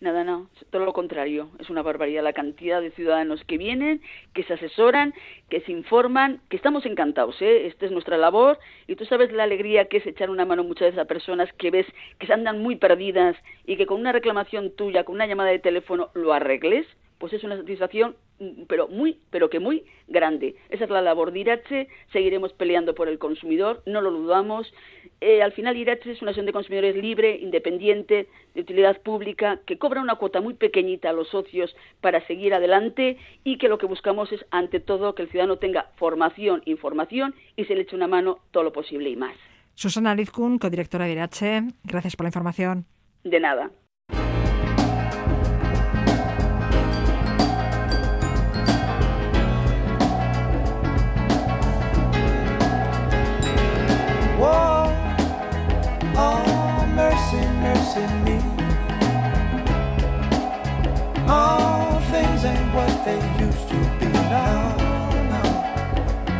[0.00, 1.50] Nada, no, todo lo contrario.
[1.60, 4.02] Es una barbaridad la cantidad de ciudadanos que vienen,
[4.34, 5.14] que se asesoran,
[5.48, 7.68] que se informan, que estamos encantados, ¿eh?
[7.68, 10.88] Esta es nuestra labor y tú sabes la alegría que es echar una mano muchas
[10.88, 11.86] veces a personas que ves
[12.18, 15.60] que se andan muy perdidas y que con una reclamación tuya, con una llamada de
[15.60, 16.88] teléfono, lo arregles.
[17.22, 20.56] Pues es una satisfacción, mm, pero muy, pero que muy grande.
[20.70, 24.74] Esa es la labor de Irache, seguiremos peleando por el consumidor, no lo dudamos.
[25.20, 29.78] Eh, al final Irache es una asociación de consumidores libre, independiente, de utilidad pública, que
[29.78, 33.86] cobra una cuota muy pequeñita a los socios para seguir adelante y que lo que
[33.86, 38.08] buscamos es, ante todo, que el ciudadano tenga formación, información y se le eche una
[38.08, 39.36] mano todo lo posible y más.
[39.74, 42.84] Susana Rizkun, codirectora de Irache, gracias por la información.
[43.22, 43.70] De nada.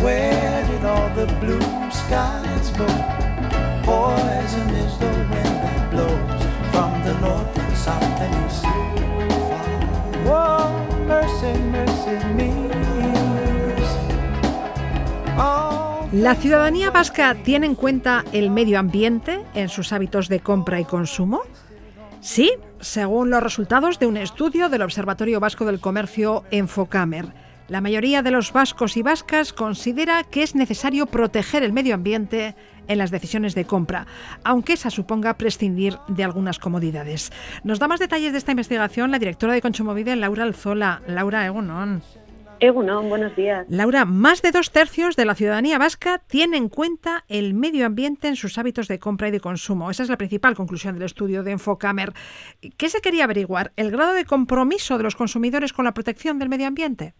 [0.03, 1.61] Where did all the blue
[1.91, 2.87] skies go?
[3.85, 7.62] Poison is the wind that blows from the north and
[16.12, 20.85] ¿La ciudadanía vasca tiene en cuenta el medio ambiente en sus hábitos de compra y
[20.85, 21.41] consumo?
[22.21, 27.33] Sí, según los resultados de un estudio del Observatorio Vasco del Comercio Enfocamer.
[27.73, 32.55] La mayoría de los vascos y vascas considera que es necesario proteger el medio ambiente
[32.87, 34.07] en las decisiones de compra,
[34.45, 37.33] aunque esa suponga prescindir de algunas comodidades.
[37.65, 41.01] Nos da más detalles de esta investigación la directora de Consumovide, Laura Alzola.
[41.07, 42.03] Laura Egunon.
[42.61, 43.65] Egunon, buenos días.
[43.71, 48.29] Laura, más de dos tercios de la ciudadanía vasca tiene en cuenta el medio ambiente
[48.29, 49.91] en sus hábitos de compra y de consumo.
[49.91, 52.13] Esa es la principal conclusión del estudio de Enfocamer.
[52.77, 53.73] ¿Qué se quería averiguar?
[53.77, 57.15] ¿El grado de compromiso de los consumidores con la protección del medio ambiente?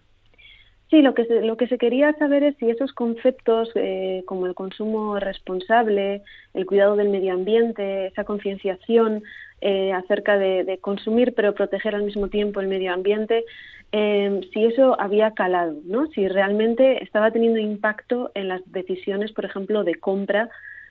[0.92, 4.46] Sí, lo que se, lo que se quería saber es si esos conceptos eh, como
[4.46, 6.20] el consumo responsable,
[6.52, 9.22] el cuidado del medio ambiente, esa concienciación
[9.62, 13.46] eh, acerca de, consumir pero proteger al mismo tiempo el medio ambiente,
[13.90, 16.09] eh, si eso había calado, ¿no?
[16.09, 20.50] Si realmente estaba teniendo impacto en las decisiones, por ejemplo, de compra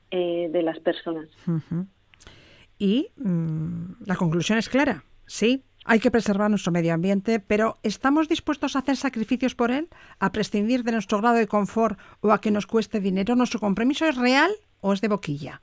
[0.10, 1.30] eh, de las personas.
[2.80, 8.30] Y mmm, la conclusión es clara, sí, hay que preservar nuestro medio ambiente, pero ¿estamos
[8.30, 9.88] dispuestos a hacer sacrificios por él?
[10.20, 13.36] ¿A prescindir de nuestro grado de confort o a que nos cueste dinero?
[13.36, 15.62] ¿Nuestro compromiso es real o es de boquilla?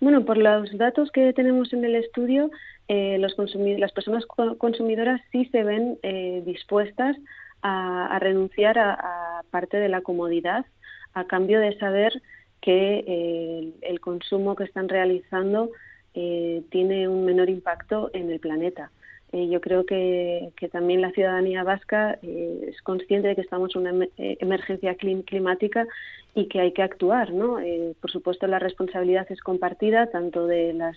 [0.00, 2.50] Bueno, por los datos que tenemos en el estudio,
[2.88, 3.34] eh, los
[3.78, 7.16] las personas consumidoras sí se ven eh, dispuestas
[7.62, 10.66] a, renunciar a, a, parte de la comodidad
[11.14, 12.12] a cambio de saber
[12.60, 15.70] que eh, el consumo que están realizando
[16.14, 18.92] eh, tiene un menor impacto en el planeta.
[19.32, 23.74] Eh, yo creo que, que, también la ciudadanía vasca eh, es consciente de que estamos
[23.74, 25.88] en una emergencia clim climática
[26.36, 27.32] y que hay que actuar.
[27.32, 27.58] ¿no?
[28.00, 30.96] por supuesto, la responsabilidad es compartida tanto de las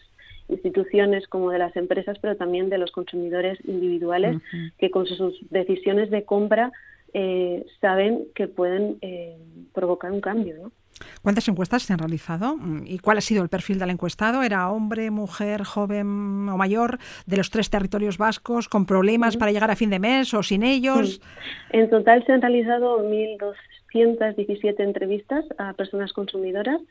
[0.50, 4.72] instituciones como de las empresas, pero también de los consumidores individuales uh -huh.
[4.78, 6.72] que con sus decisiones de compra
[7.82, 9.00] saben que pueden
[9.74, 10.56] provocar un cambio.
[10.62, 10.72] ¿no?
[11.22, 12.58] ¿Cuántas encuestas se han realizado?
[12.86, 14.44] ¿Y cuál ha sido el perfil del encuestado?
[14.44, 19.40] ¿Era hombre, mujer, joven o mayor de los tres territorios vascos con problemas sí.
[19.40, 21.16] para llegar a fin de mes o sin ellos?
[21.16, 21.22] Sí.
[21.72, 26.82] En total se han realizado 1.217 entrevistas a personas consumidoras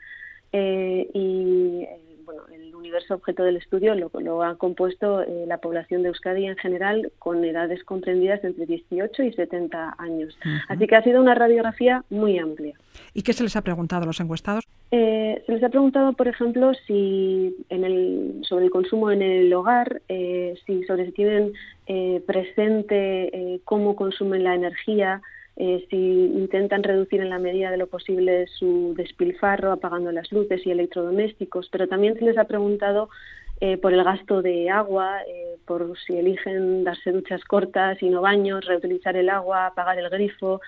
[0.52, 1.86] eh, y
[2.24, 6.46] bueno, el universo objeto del estudio lo, lo ha compuesto eh, la población de Euskadi
[6.46, 10.36] en general con edades comprendidas entre 18 y 70 años.
[10.44, 10.60] Uh -huh.
[10.68, 12.74] Así que ha sido una radiografía muy amplia.
[13.12, 14.64] ¿Y qué se les ha preguntado a los encuestados?
[14.90, 19.52] Eh, se les ha preguntado, por ejemplo, si en el, sobre el consumo en el
[19.52, 21.52] hogar, eh, si sobre si tienen
[21.86, 25.22] eh, presente cómo consumen la energía,
[25.58, 30.66] eh, si intentan reducir en la medida de lo posible su despilfarro apagando las luces
[30.66, 33.08] y electrodomésticos, pero también se les ha preguntado
[33.62, 38.20] eh, por el gasto de agua, eh, por si eligen darse duchas cortas y no
[38.20, 40.60] baños, reutilizar el agua, apagar el grifo.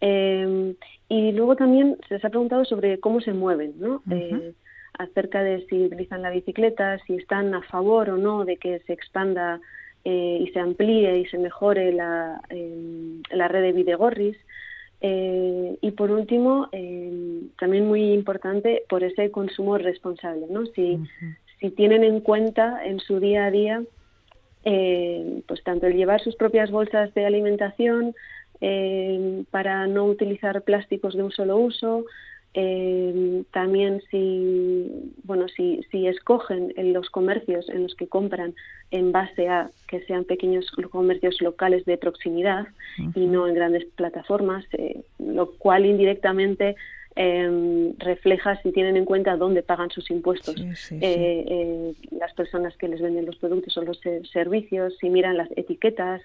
[0.00, 4.02] y luego también se les ha preguntado sobre cómo se mueven, ¿no?
[4.06, 4.54] Uh -huh.
[4.98, 8.92] acerca de si utilizan la bicicleta, si están a favor o no de que se
[8.92, 9.60] expanda
[10.04, 14.36] eh, y se amplíe y se mejore la, eh, la red de Videgorris.
[15.00, 16.68] Eh, y por último,
[17.58, 20.64] también muy importante, por ese consumo responsable, ¿no?
[20.66, 21.36] Si, uh -huh.
[21.60, 23.82] si tienen en cuenta en su día a día,
[25.46, 28.14] pues tanto el llevar sus propias bolsas de alimentación
[29.50, 32.06] para no utilizar plásticos de un solo uso,
[32.56, 34.88] eh, también si
[35.24, 38.54] bueno si, si escogen en los comercios en los que compran
[38.92, 43.12] en base a que sean pequeños comercios locales de proximidad uh -huh.
[43.16, 46.76] y no en grandes plataformas eh, lo cual indirectamente
[47.16, 52.16] eh, refleja si tienen en cuenta dónde pagan sus impuestos sí, sí, eh, sí.
[52.16, 54.00] las personas que les venden los productos o los
[54.32, 56.22] servicios si miran las etiquetas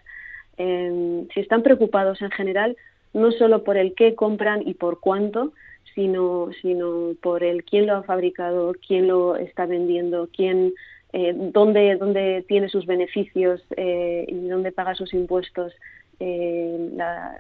[0.58, 2.76] em, si están preocupados en general,
[3.14, 5.54] no solo por el qué compran y por cuánto,
[5.96, 10.74] sino, sino por el quién lo ha fabricado, quién lo está vendiendo, quién,
[11.14, 15.74] eh, dónde, dónde tiene sus beneficios eh, y dónde paga sus impuestos
[16.20, 17.38] eh, la,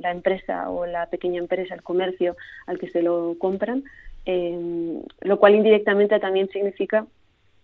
[0.00, 2.36] la, empresa o la pequeña empresa, el comercio
[2.66, 3.84] al que se lo compran,
[4.24, 7.06] lo cual indirectamente también significa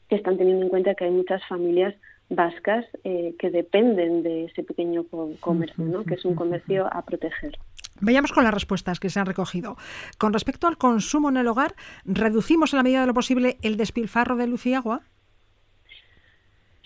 [0.08, 1.94] que están teniendo en cuenta que hay muchas familias
[2.30, 5.04] vascas que dependen de ese pequeño
[5.40, 6.04] comercio, ¿no?
[6.04, 7.58] que es un comercio a proteger.
[8.00, 9.76] Vayamos con las respuestas que se han recogido.
[10.18, 11.74] Con respecto al consumo en el hogar,
[12.04, 15.02] ¿reducimos en la medida de lo posible el despilfarro de luz y agua?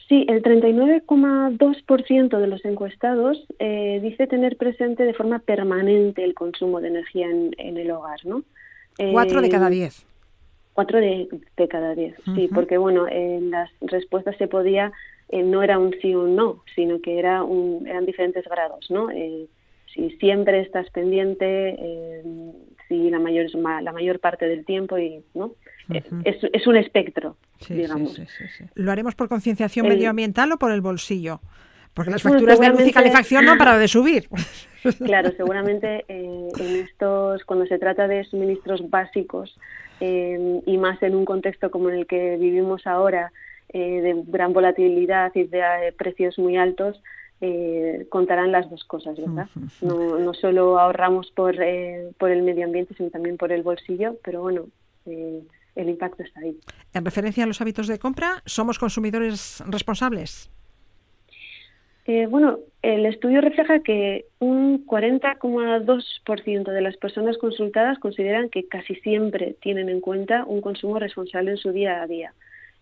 [0.09, 6.80] Sí, el 39,2% de los encuestados eh, dice tener presente de forma permanente el consumo
[6.80, 8.43] de energía en, el hogar, ¿no?
[9.12, 10.05] Cuatro de cada eh, diez.
[10.74, 11.28] Cuatro de,
[11.68, 14.93] cada diez, sí, porque bueno, en las respuestas se podía,
[15.33, 18.89] eh, no era un sí o un no, sino que era un, eran diferentes grados,
[18.91, 19.09] ¿no?
[19.93, 22.22] si siempre estás pendiente,
[22.89, 23.47] si la mayor,
[23.83, 25.53] la mayor parte del tiempo y, ¿no?
[25.93, 27.37] es, es, un espectro,
[27.68, 28.18] digamos.
[28.74, 31.41] ¿Lo haremos por concienciación medioambiental o por el bolsillo?
[31.95, 34.28] Porque las facturas de luz y calefacción no han parado de subir.
[34.99, 39.57] Claro, seguramente eh, en estos, cuando se trata de suministros básicos
[40.01, 43.33] eh, y más en un contexto como en el que vivimos ahora,
[43.72, 47.00] eh, de gran volatilidad y de precios muy altos,
[48.08, 49.48] contarán las dos cosas, ¿verdad?
[49.80, 51.56] No, no solo ahorramos por,
[52.16, 54.66] por el medio ambiente, sino también por el bolsillo, pero bueno,
[55.04, 56.56] el impacto está ahí.
[56.94, 60.50] En referencia a los hábitos de compra, ¿somos consumidores responsables?
[62.04, 68.96] Eh, bueno, el estudio refleja que un 40,2% de las personas consultadas consideran que casi
[68.96, 72.34] siempre tienen en cuenta un consumo responsable en su día a día.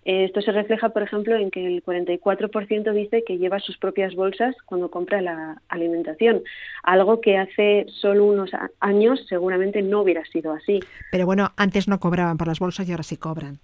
[0.05, 4.15] Eh, esto se refleja, por ejemplo, en que el 44% dice que lleva sus propias
[4.15, 6.43] bolsas cuando compra la alimentación,
[6.83, 10.81] algo que hace solo unos años seguramente no hubiera sido así.
[11.11, 13.59] Pero bueno, antes no cobraban por las bolsas y ahora sí cobran.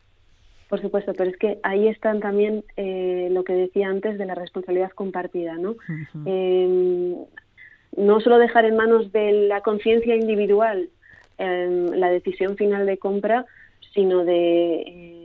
[0.69, 4.35] Por supuesto, pero es que ahí están también eh, lo que decía antes de la
[4.35, 5.77] responsabilidad compartida, ¿no?
[6.25, 7.15] Em,
[7.97, 10.89] no solo dejar en manos de la conciencia individual
[11.39, 13.47] em, la decisión final de compra,
[13.95, 15.16] sino de eh,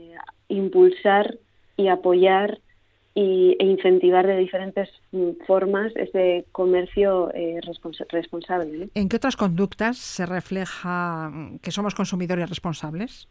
[0.52, 1.38] impulsar
[1.76, 2.58] y apoyar
[3.14, 4.88] y, e incentivar de diferentes
[5.46, 7.60] formas ese comercio eh,
[8.10, 8.88] responsable.
[8.94, 13.28] ¿En qué otras conductas se refleja mm, que somos consumidores responsables?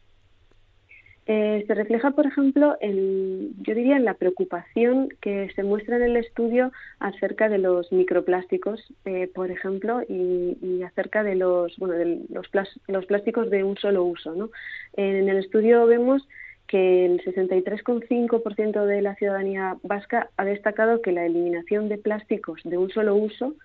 [1.27, 6.03] Eh, se refleja, por ejemplo, en, yo diría en la preocupación que se muestra en
[6.03, 12.21] el estudio acerca de los microplásticos, eh, por ejemplo, y, acerca de los, bueno, de
[12.29, 12.47] los,
[12.87, 14.33] los plásticos de un solo uso.
[14.33, 14.49] ¿no?
[14.93, 16.27] En el estudio vemos
[16.71, 22.77] que el 63,5% de la ciudadanía vasca ha destacado que la eliminación de plásticos de
[22.77, 23.55] un solo uso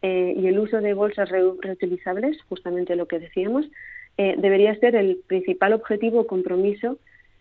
[0.00, 3.66] eh, y el uso de bolsas reutilizables, justamente lo que decíamos,
[4.16, 6.98] eh, debería ser el principal objetivo o compromiso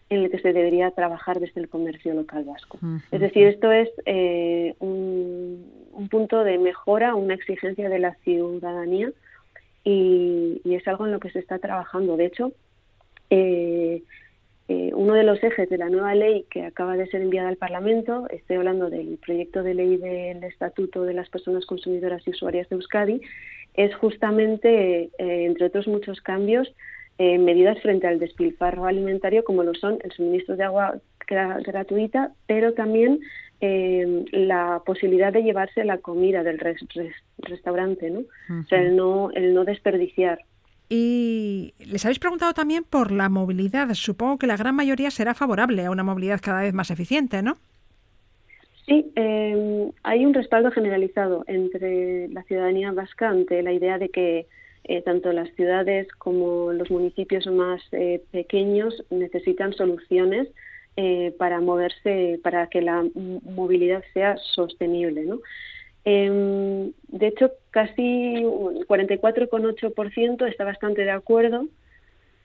[0.10, 2.80] en el que se debería trabajar desde el comercio local vasco.
[3.12, 9.12] Es decir, esto es eh, un, punto de mejora, una exigencia de la ciudadanía
[9.84, 12.18] y, y, es algo en lo que se está trabajando.
[12.18, 12.52] De hecho,
[13.30, 14.04] eh,
[14.72, 17.58] eh, uno de los ejes de la nueva ley que acaba de ser enviada al
[17.58, 22.70] Parlamento, estoy hablando del proyecto de ley del Estatuto de las Personas Consumidoras y Usuarias
[22.70, 23.22] de Euskadi,
[23.74, 26.74] es justamente, eh, entre otros muchos cambios,
[27.18, 30.96] eh, medidas frente al despilfarro alimentario, como lo son el suministro de agua
[31.28, 33.20] gratuita, pero también
[33.62, 36.60] la posibilidad de llevarse la comida del
[37.38, 38.22] restaurante, ¿no?
[38.60, 40.40] O sea, el no, el no desperdiciar.
[40.94, 43.94] Y les habéis preguntado también por la movilidad.
[43.94, 47.58] Supongo que la gran mayoría será favorable a una movilidad cada vez más eficiente, ¿no?
[48.86, 54.48] Sí, eh, hay un respaldo generalizado entre la ciudadanía vasca ante la idea de que
[54.84, 60.50] eh, tanto las ciudades como los municipios más eh, pequeños necesitan soluciones
[61.40, 65.24] para moverse, para que la movilidad sea sostenible.
[65.24, 65.40] ¿no?
[66.06, 71.68] Eh, de hecho, casi 44,8% está bastante de acuerdo,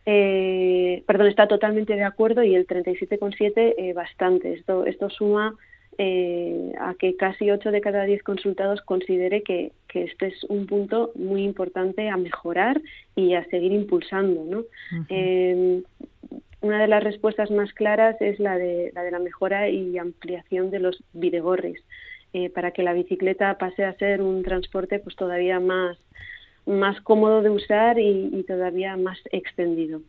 [0.09, 4.55] eh, perdón, está totalmente de acuerdo y el 37,7% eh, bastante.
[4.55, 5.57] Esto, esto suma
[5.99, 10.67] eh, a que casi 8 de cada 10 consultados considere que, que, este es un
[10.67, 12.81] punto muy importante a mejorar
[13.17, 14.45] y a seguir impulsando.
[14.45, 14.65] ¿no?
[15.09, 15.83] Em,
[16.61, 20.71] una de las respuestas más claras es la de la, de la mejora y ampliación
[20.71, 21.83] de los videgorris.
[22.39, 25.97] Eh, para que la bicicleta pase a ser un transporte pues todavía más
[26.67, 30.03] más cómodo de usar y, todavía más extendido.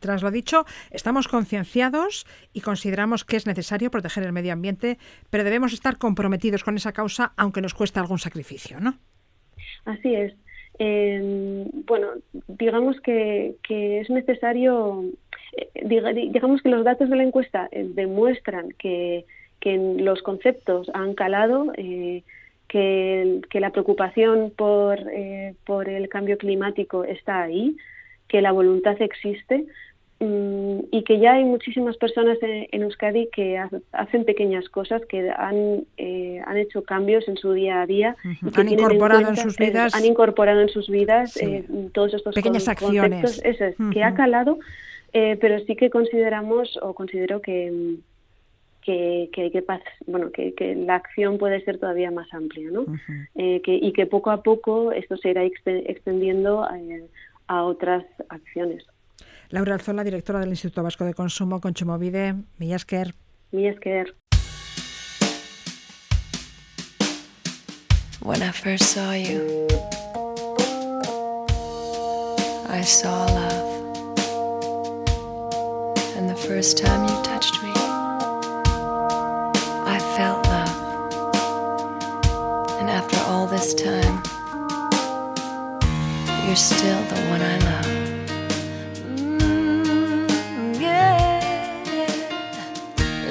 [0.00, 4.98] Tras lo dicho, estamos concienciados y consideramos que es necesario proteger el medio ambiente,
[5.30, 8.98] pero debemos estar comprometidos con esa causa, aunque nos cueste algún sacrificio, ¿no?
[9.84, 10.34] Así es.
[10.80, 12.08] Em, bueno,
[12.48, 15.04] digamos que, es necesario,
[15.56, 19.26] eh, digamos que los datos de la encuesta eh, demuestran que,
[19.62, 21.72] que los conceptos han calado.
[21.76, 22.22] Eh,
[22.72, 27.76] que, la preocupación por, eh, por el cambio climático está ahí,
[28.28, 29.66] que la voluntad existe
[30.20, 35.84] mm, y que ya hay muchísimas personas en, Euskadi que hacen pequeñas cosas, que han,
[35.98, 38.16] eh, han hecho cambios en su día a día.
[38.24, 39.94] y han incorporado en, sus vidas.
[39.94, 43.42] han incorporado en sus vidas eh, todos estos pequeñas acciones.
[43.92, 44.58] que ha calado,
[45.12, 47.98] pero sí que consideramos o considero que
[48.82, 49.64] que, que, que,
[50.06, 52.84] bueno, que, que, la acción puede ser todavía más amplia, ¿no?
[53.36, 56.76] eh, que, y que poco a poco esto se irá extendiendo a,
[57.48, 58.84] a otras acciones.
[59.50, 63.14] Laura Alzola, directora del Instituto Vasco de Consumo, Conchumovide, Millasker.
[63.52, 64.14] Millasker.
[68.24, 69.66] When I first saw you,
[72.68, 73.72] I saw love.
[76.16, 77.81] And the first time you touched me,
[83.62, 84.20] this time,
[86.46, 87.88] you're still the one I love.
[89.16, 91.40] Mm, yeah.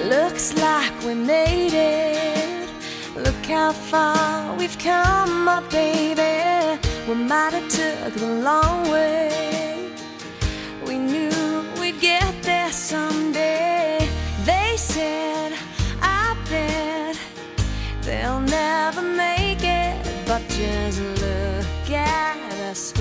[0.08, 2.70] Looks like we made it.
[3.18, 6.80] Look how far we've come, my baby.
[7.10, 9.92] We might have took the long way.
[10.88, 14.08] We knew we'd get there someday.
[14.46, 15.52] They said
[16.02, 17.18] I bet
[18.02, 19.41] They'll never make
[20.32, 22.38] but just look at
[22.72, 22.94] us.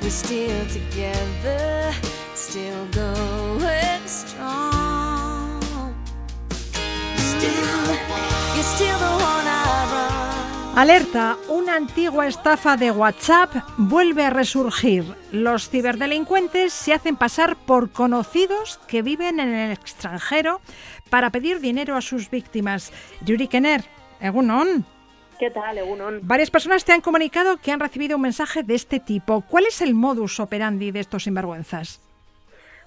[0.00, 1.92] We're still together,
[2.34, 5.60] still going strong.
[7.18, 7.72] Still.
[10.74, 15.04] Alerta, una antigua estafa de WhatsApp vuelve a resurgir.
[15.30, 20.62] Los ciberdelincuentes se hacen pasar por conocidos que viven en el extranjero
[21.12, 22.90] para pedir dinero a sus víctimas.
[23.20, 23.82] Yuri Kenner,
[24.18, 24.86] Egunon.
[25.38, 26.20] ¿Qué tal, Egunon?
[26.22, 29.42] Varias personas te han comunicado que han recibido un mensaje de este tipo.
[29.42, 32.00] ¿Cuál es el modus operandi de estos sinvergüenzas?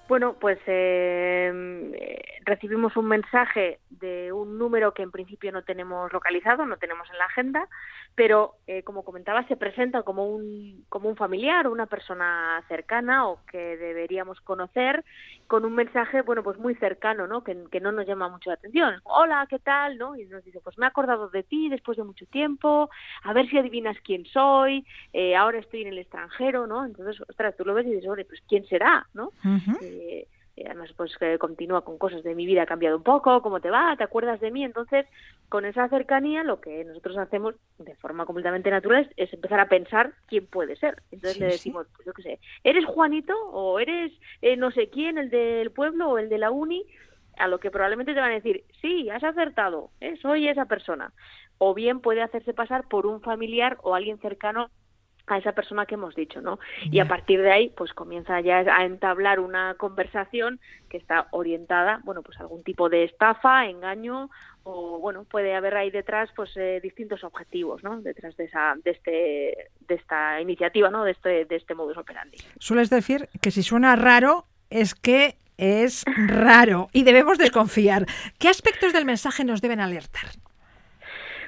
[0.07, 1.51] Bueno, pues eh,
[2.45, 7.17] recibimos un mensaje de un número que en principio no tenemos localizado, no tenemos en
[7.17, 7.67] la agenda,
[8.13, 13.39] pero eh, como comentaba se presenta como un como un familiar, una persona cercana o
[13.51, 15.03] que deberíamos conocer
[15.47, 17.43] con un mensaje, bueno, pues muy cercano, ¿no?
[17.43, 18.95] Que, que no nos llama mucho la atención.
[19.03, 19.97] Hola, ¿qué tal?
[19.97, 20.15] ¿No?
[20.15, 22.89] Y nos dice, pues me he acordado de ti después de mucho tiempo,
[23.23, 26.85] a ver si adivinas quién soy, eh, ahora estoy en el extranjero, ¿no?
[26.85, 29.07] Entonces, ostras, tú lo ves y dices, pues ¿quién será?
[29.13, 29.31] ¿No?
[29.81, 30.27] Eh,
[30.63, 33.69] además pues que continúa con cosas de mi vida ha cambiado un poco, cómo te
[33.69, 35.05] va, te acuerdas de mí, entonces
[35.49, 40.13] con esa cercanía lo que nosotros hacemos de forma completamente natural es, empezar a pensar
[40.27, 44.55] quién puede ser, entonces le decimos, pues yo qué sé, eres Juanito o eres eh,
[44.55, 46.85] no sé quién, el del pueblo o el de la uni,
[47.37, 50.15] a lo que probablemente te van a decir, sí, has acertado, ¿eh?
[50.21, 51.11] soy esa persona,
[51.57, 54.69] o bien puede hacerse pasar por un familiar o alguien cercano
[55.27, 56.59] a esa persona que hemos dicho, ¿no?
[56.83, 60.59] Y a partir de ahí, pues comienza ya a entablar una conversación
[60.89, 64.29] que está orientada, bueno, pues a algún tipo de estafa, engaño
[64.63, 68.01] o bueno, puede haber ahí detrás pues eh, distintos objetivos, ¿no?
[68.01, 71.03] Detrás de esa de este de esta iniciativa, ¿no?
[71.03, 72.37] De este de este modus operandi.
[72.59, 78.05] Sueles decir que si suena raro es que es raro y debemos desconfiar.
[78.39, 80.25] ¿Qué aspectos del mensaje nos deben alertar?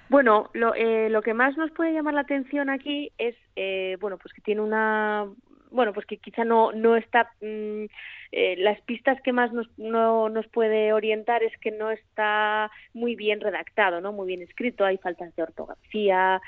[0.10, 4.18] Bueno, lo, eh, lo que más nos puede llamar la atención aquí es, eh, bueno,
[4.18, 5.28] pues que tiene una,
[5.70, 7.86] bueno, pues que quizá no, no está, mm,
[8.32, 13.16] eh, las pistas que más nos, no, nos puede orientar es que no está muy
[13.16, 14.14] bien redactado, ¿no?
[14.14, 16.41] Muy bien escrito, hay faltas de ortografía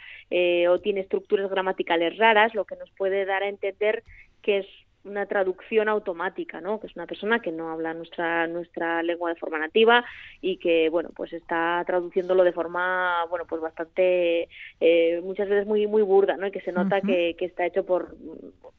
[0.69, 4.03] o tiene estructuras gramaticales raras, lo que nos puede dar a entender
[4.41, 4.67] que es
[5.09, 6.79] una traducción automática, ¿no?
[6.79, 10.05] Que es una persona que no habla nuestra nuestra lengua de forma nativa
[10.41, 14.47] y que, bueno, pues está traduciéndolo de forma, bueno, pues bastante,
[14.79, 16.47] eh, muchas veces muy muy burda, ¿no?
[16.47, 18.15] Y que se nota que, que, está hecho por,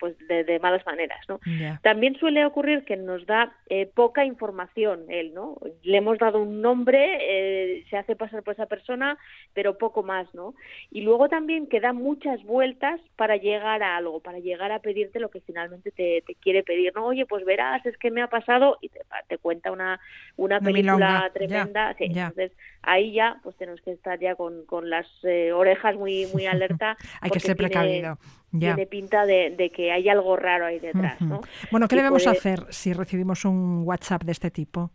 [0.01, 1.39] pues de, malas maneras, ¿no?
[1.83, 5.57] También suele ocurrir que nos da eh, poca información él, ¿no?
[5.83, 9.19] Le hemos dado un nombre, eh, se hace pasar por esa persona,
[9.53, 10.55] pero poco más, ¿no?
[10.91, 15.21] Y luego también que da muchas vueltas para llegar a algo, para llegar a pedirte
[15.21, 18.23] lo que finalmente te te, te quiere pedir, no, oye, pues verás, es que me
[18.23, 20.01] ha pasado y te, te cuenta una,
[20.37, 21.93] una Una película milonga, tremenda.
[21.93, 22.27] ya, sí, ya.
[22.29, 22.53] Entonces
[22.83, 26.97] ahí ya pues tenemos que estar ya con, con las eh, orejas muy, muy alerta.
[27.21, 28.19] Hay que ser precavido.
[28.53, 28.75] Ya.
[28.75, 31.41] Tiene pinta de, de que hay algo raro ahí detrás, ¿no?
[31.71, 34.91] Bueno, ¿qué Y debemos puede- hacer si recibimos un WhatsApp de este tipo?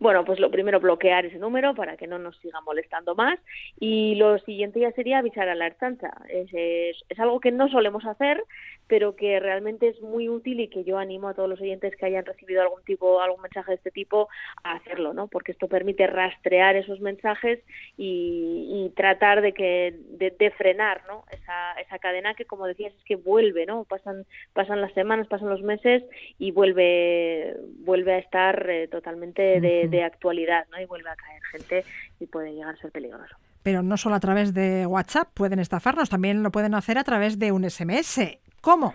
[0.00, 3.38] Bueno, pues lo primero bloquear ese número para que no nos siga molestando más
[3.80, 6.12] y lo siguiente ya sería avisar a la Ertzaintza.
[6.28, 8.42] Es, es, algo que no solemos hacer,
[8.86, 12.06] pero que realmente es muy útil y que yo animo a todos los oyentes que
[12.06, 14.28] hayan recibido algún tipo, algún mensaje de este tipo
[14.62, 15.26] a hacerlo, ¿no?
[15.26, 17.60] Porque esto permite rastrear esos mensajes
[17.96, 21.24] y, tratar de que de, de frenar, ¿no?
[21.30, 23.84] Esa, esa cadena que, como decías, es que vuelve, ¿no?
[23.84, 24.24] Pasan
[24.54, 26.02] pasan las semanas, pasan los meses
[26.38, 30.80] y vuelve vuelve a estar eh, totalmente de, De actualidad, ¿no?
[30.80, 31.84] Y vuelve a caer gente
[32.20, 33.36] y puede llegar a ser peligroso.
[33.62, 37.38] Pero no solo a través de WhatsApp pueden estafarnos, también lo pueden hacer a través
[37.38, 38.38] de un SMS.
[38.60, 38.94] ¿Cómo?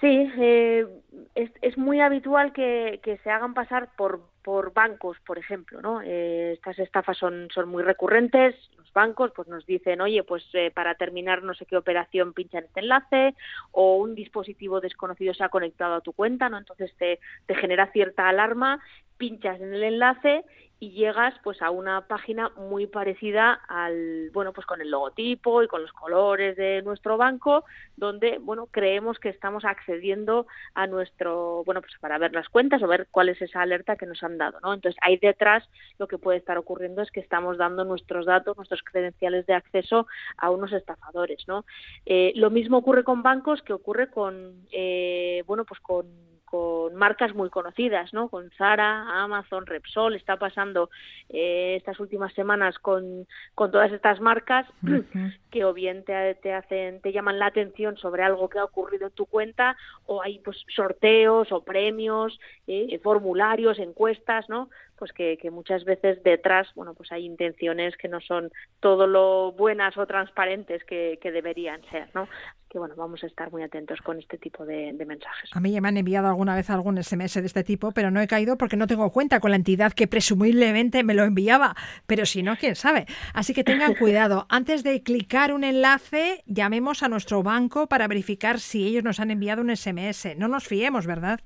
[0.00, 0.86] Sí, eh,
[1.34, 6.00] es, es muy habitual que, que se hagan pasar por, por bancos, por ejemplo, ¿no?
[6.02, 8.54] Eh, estas estafas son, son muy recurrentes.
[8.76, 12.58] Los bancos pues nos dicen, oye, pues eh, para terminar no sé qué operación pincha
[12.58, 13.34] en este enlace
[13.72, 16.58] o un dispositivo desconocido se ha conectado a tu cuenta, ¿no?
[16.58, 18.80] Entonces te, te genera cierta alarma,
[19.16, 20.44] pinchas en el enlace
[20.80, 25.68] y llegas pues a una página muy parecida al bueno pues con el logotipo y
[25.68, 27.64] con los colores de nuestro banco
[27.96, 32.86] donde bueno creemos que estamos accediendo a nuestro bueno pues para ver las cuentas o
[32.86, 36.18] ver cuál es esa alerta que nos han dado no entonces ahí detrás lo que
[36.18, 40.72] puede estar ocurriendo es que estamos dando nuestros datos nuestros credenciales de acceso a unos
[40.72, 41.64] estafadores no
[42.06, 47.34] Eh, lo mismo ocurre con bancos que ocurre con eh, bueno pues con con marcas
[47.34, 48.28] muy conocidas, ¿no?
[48.28, 50.88] Con Zara, Amazon, Repsol, está pasando
[51.28, 53.26] eh, estas últimas semanas con,
[53.56, 54.64] con todas estas marcas
[55.50, 59.08] que o bien te, te hacen, te llaman la atención sobre algo que ha ocurrido
[59.08, 59.76] en tu cuenta,
[60.06, 62.38] o hay pues sorteos o premios,
[62.68, 64.70] eh, formularios, encuestas, ¿no?
[64.96, 69.50] Pues que, que muchas veces detrás, bueno, pues hay intenciones que no son todo lo
[69.50, 72.28] buenas o transparentes que, que deberían ser, ¿no?
[72.74, 75.48] Que bueno, vamos a estar muy atentos con este tipo de, de mensajes.
[75.52, 78.20] A mí ya me han enviado alguna vez algún SMS de este tipo, pero no
[78.20, 81.76] he caído porque no tengo cuenta con la entidad que presumiblemente me lo enviaba.
[82.08, 83.06] Pero si no, quién sabe.
[83.32, 84.46] Así que tengan cuidado.
[84.48, 89.30] Antes de clicar un enlace, llamemos a nuestro banco para verificar si ellos nos han
[89.30, 90.36] enviado un SMS.
[90.36, 91.42] No nos fiemos, ¿verdad?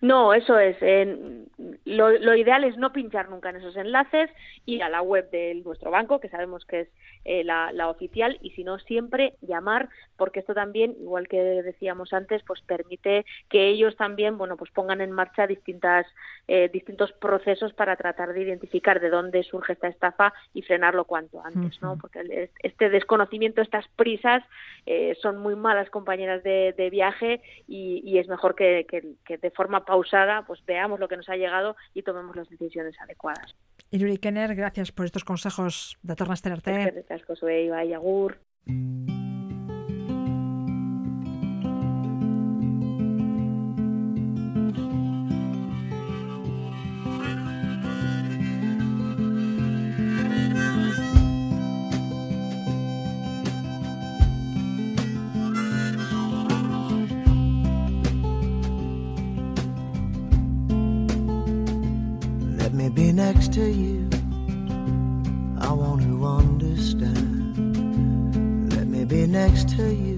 [0.00, 0.76] No, eso es.
[0.80, 1.44] eh,
[1.84, 4.30] lo, lo ideal es no pinchar nunca en esos enlaces,
[4.66, 6.88] ir a la web de nuestro banco, que sabemos que es
[7.24, 12.12] eh, la, la oficial, y si no, siempre llamar, porque esto también, igual que decíamos
[12.12, 16.06] antes, pues permite que ellos también, bueno, pues pongan en marcha distintas,
[16.48, 21.44] eh, distintos procesos para tratar de identificar de dónde surge esta estafa y frenarlo cuanto
[21.44, 21.96] antes, ¿no?
[21.98, 24.42] Porque este desconocimiento, estas prisas,
[24.86, 29.36] eh, son muy malas compañeras de, de viaje y, y es mejor que, que- que
[29.38, 33.54] de forma pausada pues veamos lo que nos ha llegado y tomemos las decisiones adecuadas.
[33.90, 36.70] Iruri Kenner, gracias por estos consejos de Tornas Tenerte.
[36.70, 38.38] Eskerrik asko zuei, bai, agur.
[63.20, 64.10] Next to you.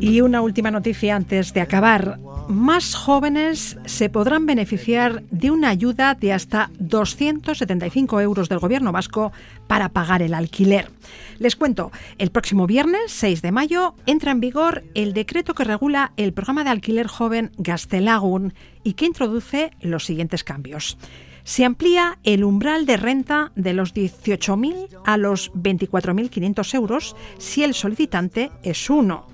[0.00, 2.18] Y una última noticia antes de acabar.
[2.48, 9.32] Más jóvenes se podrán beneficiar de una ayuda de hasta 275 euros del Gobierno vasco
[9.66, 10.90] para pagar el alquiler.
[11.38, 16.12] Les cuento, el próximo viernes 6 de mayo entra en vigor el decreto que regula
[16.16, 20.98] el programa de alquiler joven Gastelagun y que introduce los siguientes cambios.
[21.44, 27.74] Se amplía el umbral de renta de los 18.000 a los 24.500 euros si el
[27.74, 29.26] solicitante es uno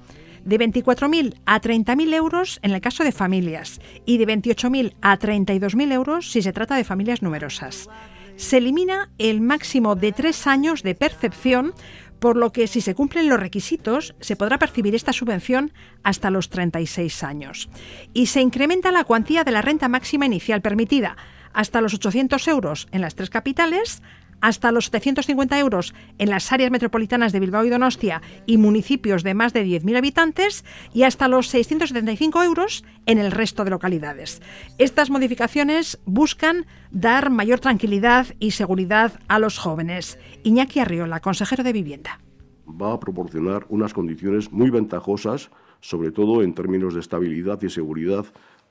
[0.44, 5.92] de 24.000 a 30.000 euros en el caso de familias y de 28.000 a 32.000
[5.92, 7.90] euros si se trata de familias numerosas.
[8.36, 11.74] Se elimina el máximo de tres años de percepción,
[12.20, 16.48] por lo que si se cumplen los requisitos se podrá percibir esta subvención hasta los
[16.48, 17.68] 36 años.
[18.14, 21.16] Y se incrementa la cuantía de la renta máxima inicial permitida
[21.53, 24.03] hasta los 800 euros en las tres capitales,
[24.40, 29.34] hasta los 750 euros en las áreas metropolitanas de Bilbao y Donostia y municipios de
[29.34, 34.40] más de 10.000 habitantes y hasta los 675 euros en el resto de localidades.
[34.78, 40.18] Estas modificaciones buscan dar mayor tranquilidad y seguridad a los jóvenes.
[40.44, 42.20] Iñaki Arriola, consejero de Vivienda.
[42.68, 48.26] va a proporcionar unas condiciones muy ventajosas, sobre todo en términos de estabilidad y seguridad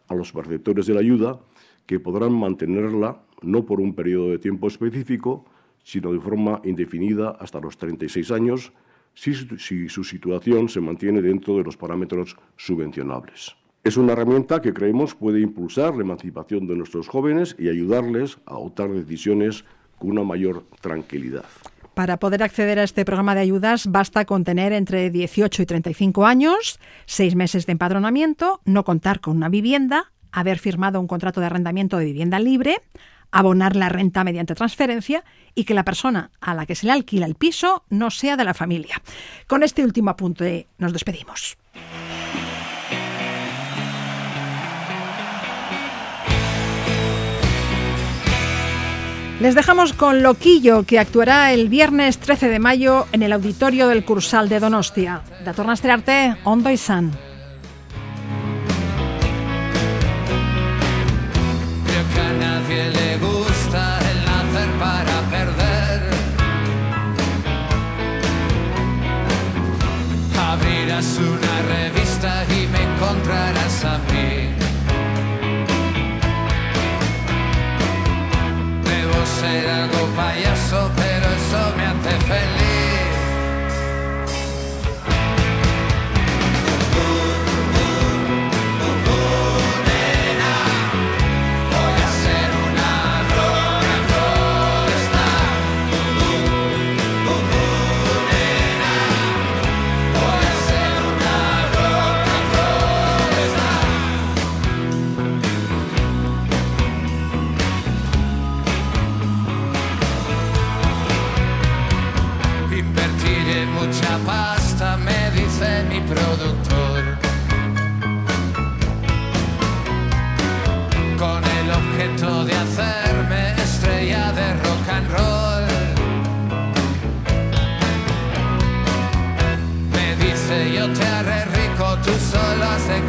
[0.07, 1.39] a los perceptores de la ayuda
[1.87, 5.45] que podrán mantenerla no por un periodo de tiempo específico,
[5.83, 8.73] sino de forma indefinida hasta los 36 años,
[9.15, 13.55] si, si su situación se mantiene dentro de los parámetros subvencionables.
[13.83, 18.51] Es una herramienta que creemos puede impulsar la emancipación de nuestros jóvenes y ayudarles a
[18.51, 19.63] adoptar decisiones
[19.97, 21.45] con una mayor tranquilidad.
[21.93, 26.25] Para poder acceder a este programa de ayudas basta con tener entre 18 y 35
[26.25, 31.47] años, seis meses de empadronamiento, no contar con una vivienda, haber firmado un contrato de
[31.47, 32.81] arrendamiento de vivienda libre,
[33.31, 35.23] abonar la renta mediante transferencia
[35.55, 38.43] y que la persona a la que se le alquila el piso no sea de
[38.43, 39.01] la familia.
[39.47, 41.57] Con este último apunte nos despedimos.
[49.39, 54.03] Les dejamos con Loquillo, que actuará el viernes 13 de mayo en el auditorio del
[54.03, 55.21] Cursal de Donostia.
[55.45, 57.11] Da tornaste arte, ondo izan.
[57.11, 57.26] Creo
[73.27, 74.49] encontrarás a mí.
[78.83, 82.56] Debo ser algo payaso, pero eso me hace feliz.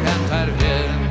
[0.03, 1.09] Cantar bien.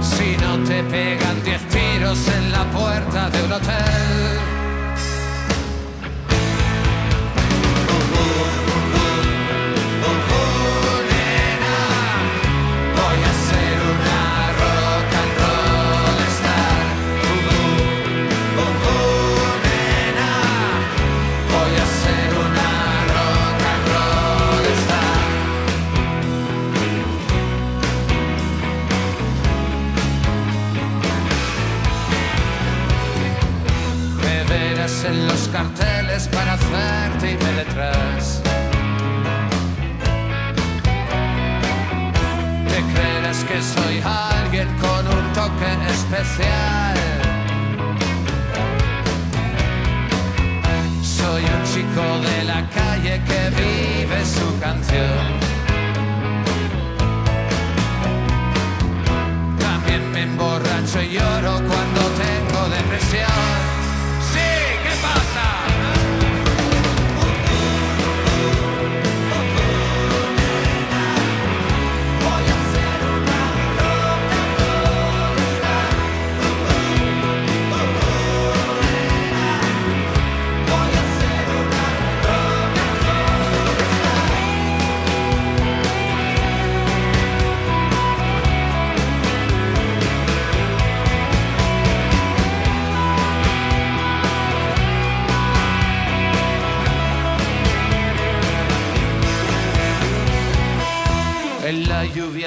[0.00, 4.41] Si no te pegan diez tiros en la puerta de un hotel.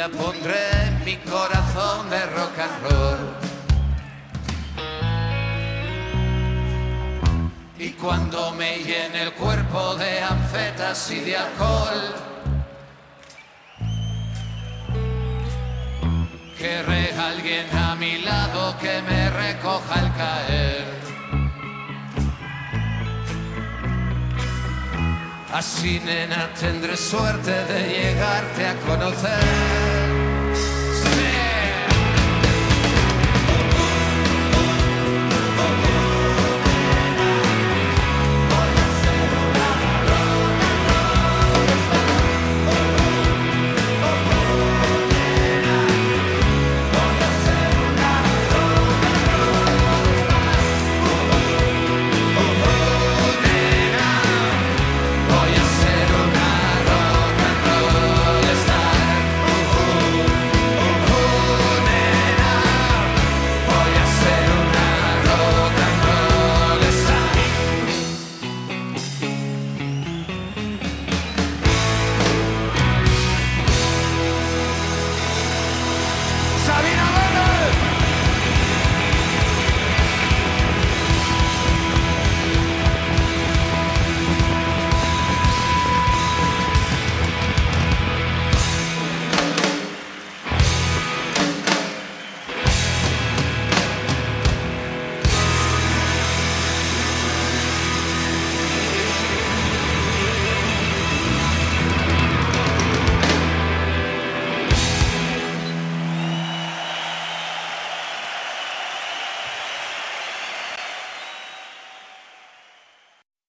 [0.09, 3.19] Pondré mi corazón de rock and roll.
[7.77, 12.15] Y cuando me llene el cuerpo de anfetas y de alcohol,
[16.57, 20.94] querré alguien a mi lado que me recoja al caer.
[25.57, 30.14] Así, nena, tendré suerte de llegarte a conocer.